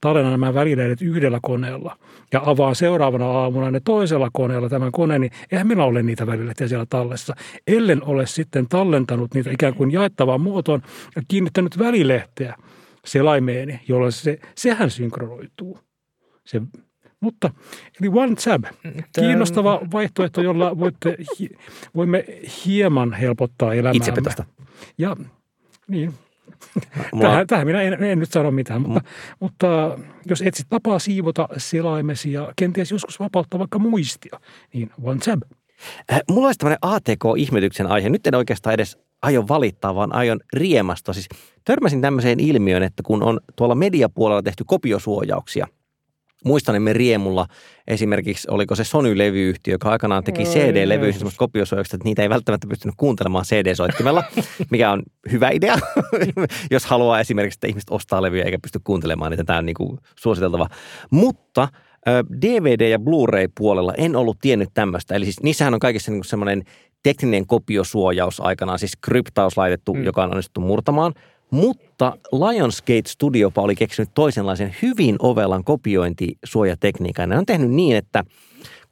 [0.00, 1.98] tallennan nämä välilehdet yhdellä koneella
[2.32, 6.68] ja avaan seuraavana aamuna ne toisella koneella tämän koneen, niin eihän minä ole niitä välilehtiä
[6.68, 7.34] siellä tallessa.
[7.66, 10.82] Ellen ole sitten tallentanut niitä ikään kuin jaettavaan muotoon
[11.16, 12.54] ja kiinnittänyt välilehteä
[13.04, 15.78] selaimeeni, jolloin se, sehän synkronoituu.
[16.44, 16.62] Se
[17.20, 17.50] mutta
[18.00, 18.64] eli OneTab,
[19.20, 21.16] kiinnostava vaihtoehto, jolla voitte,
[21.94, 22.24] voimme
[22.66, 23.96] hieman helpottaa elämää.
[23.96, 24.44] Itsepetosta.
[24.98, 25.16] Ja
[25.88, 26.14] niin,
[27.12, 27.28] Mulla...
[27.28, 29.36] Tähän, tähän minä en, en nyt sano mitään, mutta, mm.
[29.40, 34.40] mutta jos etsit tapaa siivota selaimesi ja kenties joskus vapauttaa vaikka muistia,
[34.72, 35.42] niin OneTab.
[36.12, 38.08] Äh, mulla olisi tämmöinen ATK-ihmetyksen aihe.
[38.08, 41.12] Nyt en oikeastaan edes aio valittaa, vaan aion riemasta.
[41.12, 41.28] Siis
[41.64, 45.66] törmäsin tämmöiseen ilmiöön, että kun on tuolla mediapuolella tehty kopiosuojauksia–
[46.44, 47.46] muistanemme riemulla
[47.86, 52.94] esimerkiksi, oliko se Sony-levyyhtiö, joka aikanaan teki CD-levyjä semmoista kopiosuojaukset, että niitä ei välttämättä pystynyt
[52.96, 54.24] kuuntelemaan CD-soittimella,
[54.70, 55.02] mikä on
[55.32, 55.78] hyvä idea,
[56.70, 59.44] jos haluaa esimerkiksi, että ihmiset ostaa levyjä eikä pysty kuuntelemaan niitä.
[59.44, 60.68] Tämä on niin kuin suositeltava.
[61.10, 61.68] Mutta
[62.46, 65.14] DVD- ja Blu-ray-puolella en ollut tiennyt tämmöistä.
[65.14, 66.62] Eli siis niissähän on kaikissa niin semmoinen
[67.02, 70.04] tekninen kopiosuojaus aikanaan, siis kryptaus laitettu, mm.
[70.04, 71.14] joka on onnistuttu murtamaan–
[71.52, 77.28] mutta Lionsgate Studio oli keksinyt toisenlaisen hyvin ovelan kopiointisuojatekniikan.
[77.28, 78.24] Ne on tehnyt niin, että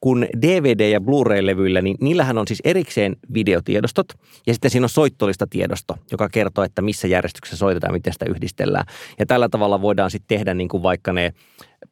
[0.01, 4.07] kun DVD- ja Blu-ray-levyillä, niin niillähän on siis erikseen videotiedostot
[4.47, 8.85] ja sitten siinä on soittolista tiedosto, joka kertoo, että missä järjestyksessä soitetaan, miten sitä yhdistellään.
[9.19, 11.33] Ja tällä tavalla voidaan sitten tehdä niin kuin vaikka ne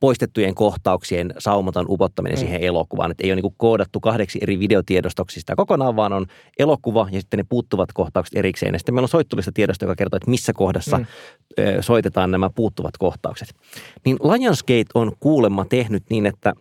[0.00, 2.40] poistettujen kohtauksien saumaton upottaminen mm.
[2.40, 3.10] siihen elokuvaan.
[3.10, 6.26] Että ei ole niin kuin koodattu kahdeksi eri videotiedostoksi sitä kokonaan, vaan on
[6.58, 8.74] elokuva ja sitten ne puuttuvat kohtaukset erikseen.
[8.74, 11.06] Ja sitten meillä on soittolista tiedosto, joka kertoo, että missä kohdassa mm.
[11.80, 13.48] soitetaan nämä puuttuvat kohtaukset.
[14.04, 16.52] Niin Lionsgate on kuulemma tehnyt niin, että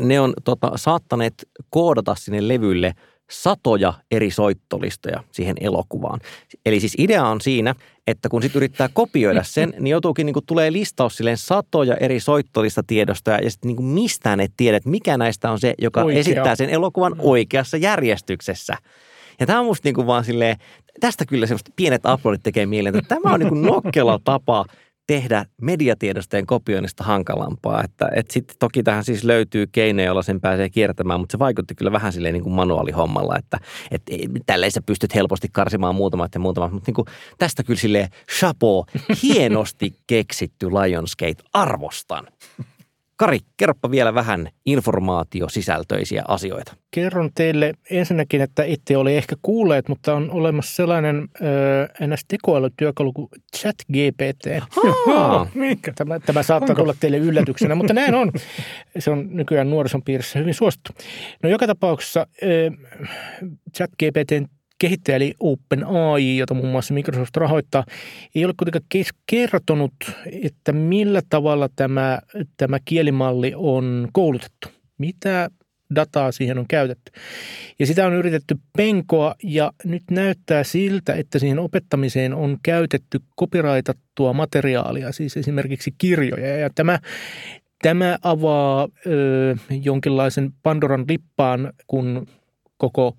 [0.00, 1.34] ne on tota, saattaneet
[1.70, 2.94] koodata sinne levylle
[3.30, 6.20] satoja eri soittolistoja siihen elokuvaan.
[6.66, 7.74] Eli siis idea on siinä,
[8.06, 12.20] että kun sitten yrittää kopioida sen, niin joutuukin niin kuin, tulee listaus silleen satoja eri
[12.20, 16.20] soittolistatiedostoja ja sitten niin mistään et tiedä, että mikä näistä on se, joka Oikea.
[16.20, 18.76] esittää sen elokuvan oikeassa järjestyksessä.
[19.40, 20.56] Ja tämä on musta niin kuin vaan silleen,
[21.00, 24.64] tästä kyllä semmoista pienet aplodit tekee mieleen, että tämä on niin kuin nokkela tapa
[25.10, 27.84] tehdä mediatiedostojen kopioinnista hankalampaa.
[27.84, 31.74] Että, että sitten toki tähän siis löytyy keinoja, joilla sen pääsee kiertämään, mutta se vaikutti
[31.74, 33.58] kyllä vähän silleen niin kuin manuaalihommalla, että,
[33.90, 34.12] että
[34.46, 37.06] tälleen sä pystyt helposti karsimaan muutamat ja muutamat, mutta niin kuin
[37.38, 38.08] tästä kyllä silleen
[38.38, 38.84] chapeau,
[39.22, 42.26] hienosti keksitty Lionsgate, arvostan.
[43.20, 46.76] Kari, kerropa vielä vähän informaatiosisältöisiä asioita.
[46.90, 51.16] Kerron teille ensinnäkin, että ette ole ehkä kuulleet, mutta on olemassa sellainen
[52.02, 52.24] äh, ns.
[52.28, 54.44] tekoälytyökalu kuin ChatGPT.
[55.94, 56.82] tämä, tämä saattaa Onko?
[56.82, 58.32] tulla teille yllätyksenä, mutta näin on.
[58.98, 60.92] Se on nykyään nuorison piirissä hyvin suosittu.
[61.42, 63.06] No joka tapauksessa äh,
[63.76, 67.84] ChatGPTn kehittäjä eli OpenAI, jota muun muassa Microsoft rahoittaa,
[68.34, 69.92] ei ole kuitenkaan kertonut,
[70.42, 72.18] että millä tavalla tämä,
[72.56, 74.68] tämä kielimalli on koulutettu.
[74.98, 75.50] Mitä
[75.94, 77.12] dataa siihen on käytetty.
[77.78, 84.32] Ja sitä on yritetty penkoa ja nyt näyttää siltä, että siihen opettamiseen on käytetty kopiraitattua
[84.32, 86.56] materiaalia, siis esimerkiksi kirjoja.
[86.56, 86.98] Ja tämä,
[87.82, 92.26] tämä avaa ö, jonkinlaisen Pandoran lippaan, kun
[92.76, 93.16] koko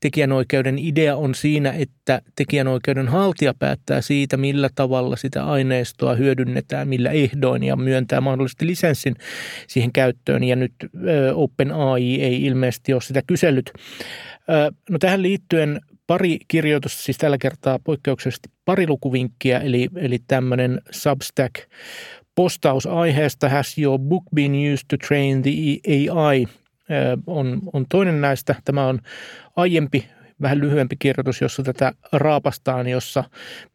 [0.00, 7.10] tekijänoikeuden idea on siinä, että tekijänoikeuden haltija päättää siitä, millä tavalla sitä aineistoa hyödynnetään, millä
[7.10, 9.14] ehdoin ja myöntää mahdollisesti lisenssin
[9.66, 10.44] siihen käyttöön.
[10.44, 10.72] Ja nyt
[11.34, 13.72] OpenAI ei ilmeisesti ole sitä kysellyt.
[14.90, 21.54] No tähän liittyen pari kirjoitusta, siis tällä kertaa poikkeuksellisesti pari lukuvinkkiä, eli, eli tämmöinen Substack
[22.34, 25.50] postaus aiheesta Has your book been used to train the
[26.12, 26.46] AI?
[27.26, 28.54] On, on toinen näistä.
[28.64, 28.98] Tämä on
[29.56, 30.08] aiempi,
[30.42, 33.24] vähän lyhyempi kirjoitus, jossa tätä raapastaan, jossa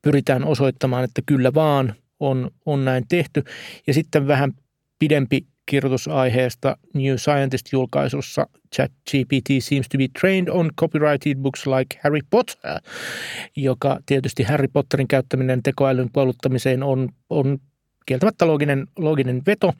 [0.02, 3.44] pyritään osoittamaan, että kyllä vaan on, on näin tehty.
[3.88, 4.54] Ja sitten vähän
[5.00, 8.46] pidempi kirjoitusaiheesta New Scientist-julkaisussa
[8.76, 12.80] ChatGPT seems to be trained on copyrighted books like Harry Potter,
[13.56, 17.58] joka tietysti Harry Potterin käyttäminen tekoälyn puoluttamiseen on, on
[18.06, 19.74] kieltämättä looginen, looginen veto,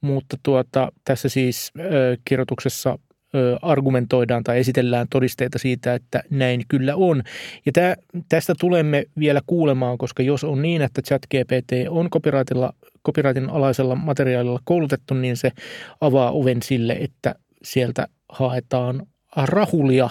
[0.00, 2.98] mutta tuota, tässä siis ö, kirjoituksessa
[3.34, 7.22] ö, argumentoidaan tai esitellään todisteita siitä, että näin kyllä on.
[7.66, 7.96] Ja tä,
[8.28, 12.72] tästä tulemme vielä kuulemaan, koska jos on niin, että ChatGPT on copyrightilla
[13.06, 15.52] copyrightin alaisella materiaalilla koulutettu, niin se
[16.00, 19.06] avaa oven sille, että sieltä haetaan
[19.36, 20.10] rahulia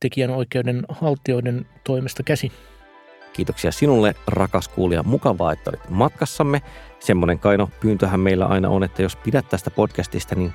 [0.00, 2.52] tekijänoikeuden haltijoiden toimesta käsin.
[3.32, 5.02] Kiitoksia sinulle, rakas kuulija.
[5.02, 6.62] Mukavaa, että olit matkassamme.
[7.00, 10.52] Semmoinen kaino pyyntöhän meillä aina on, että jos pidät tästä podcastista, niin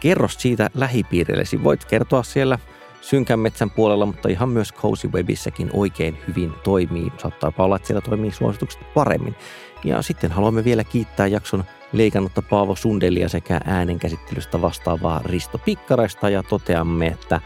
[0.00, 1.64] kerro siitä lähipiirillesi.
[1.64, 2.58] Voit kertoa siellä
[3.00, 7.12] synkän metsän puolella, mutta ihan myös Cozy Webissäkin oikein hyvin toimii.
[7.18, 9.34] Saattaa olla, että siellä toimii suositukset paremmin.
[9.84, 16.42] Ja sitten haluamme vielä kiittää jakson leikannutta Paavo Sundelia sekä äänenkäsittelystä vastaavaa Risto Pikkaraista ja
[16.42, 17.40] toteamme, että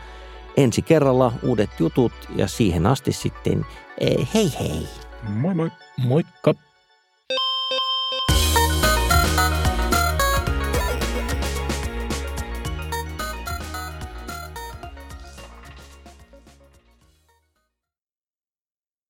[0.57, 3.67] ensi kerralla uudet jutut ja siihen asti sitten
[3.99, 4.89] eh, hei hei.
[5.29, 5.71] Moi moi.
[5.97, 6.70] Moikka.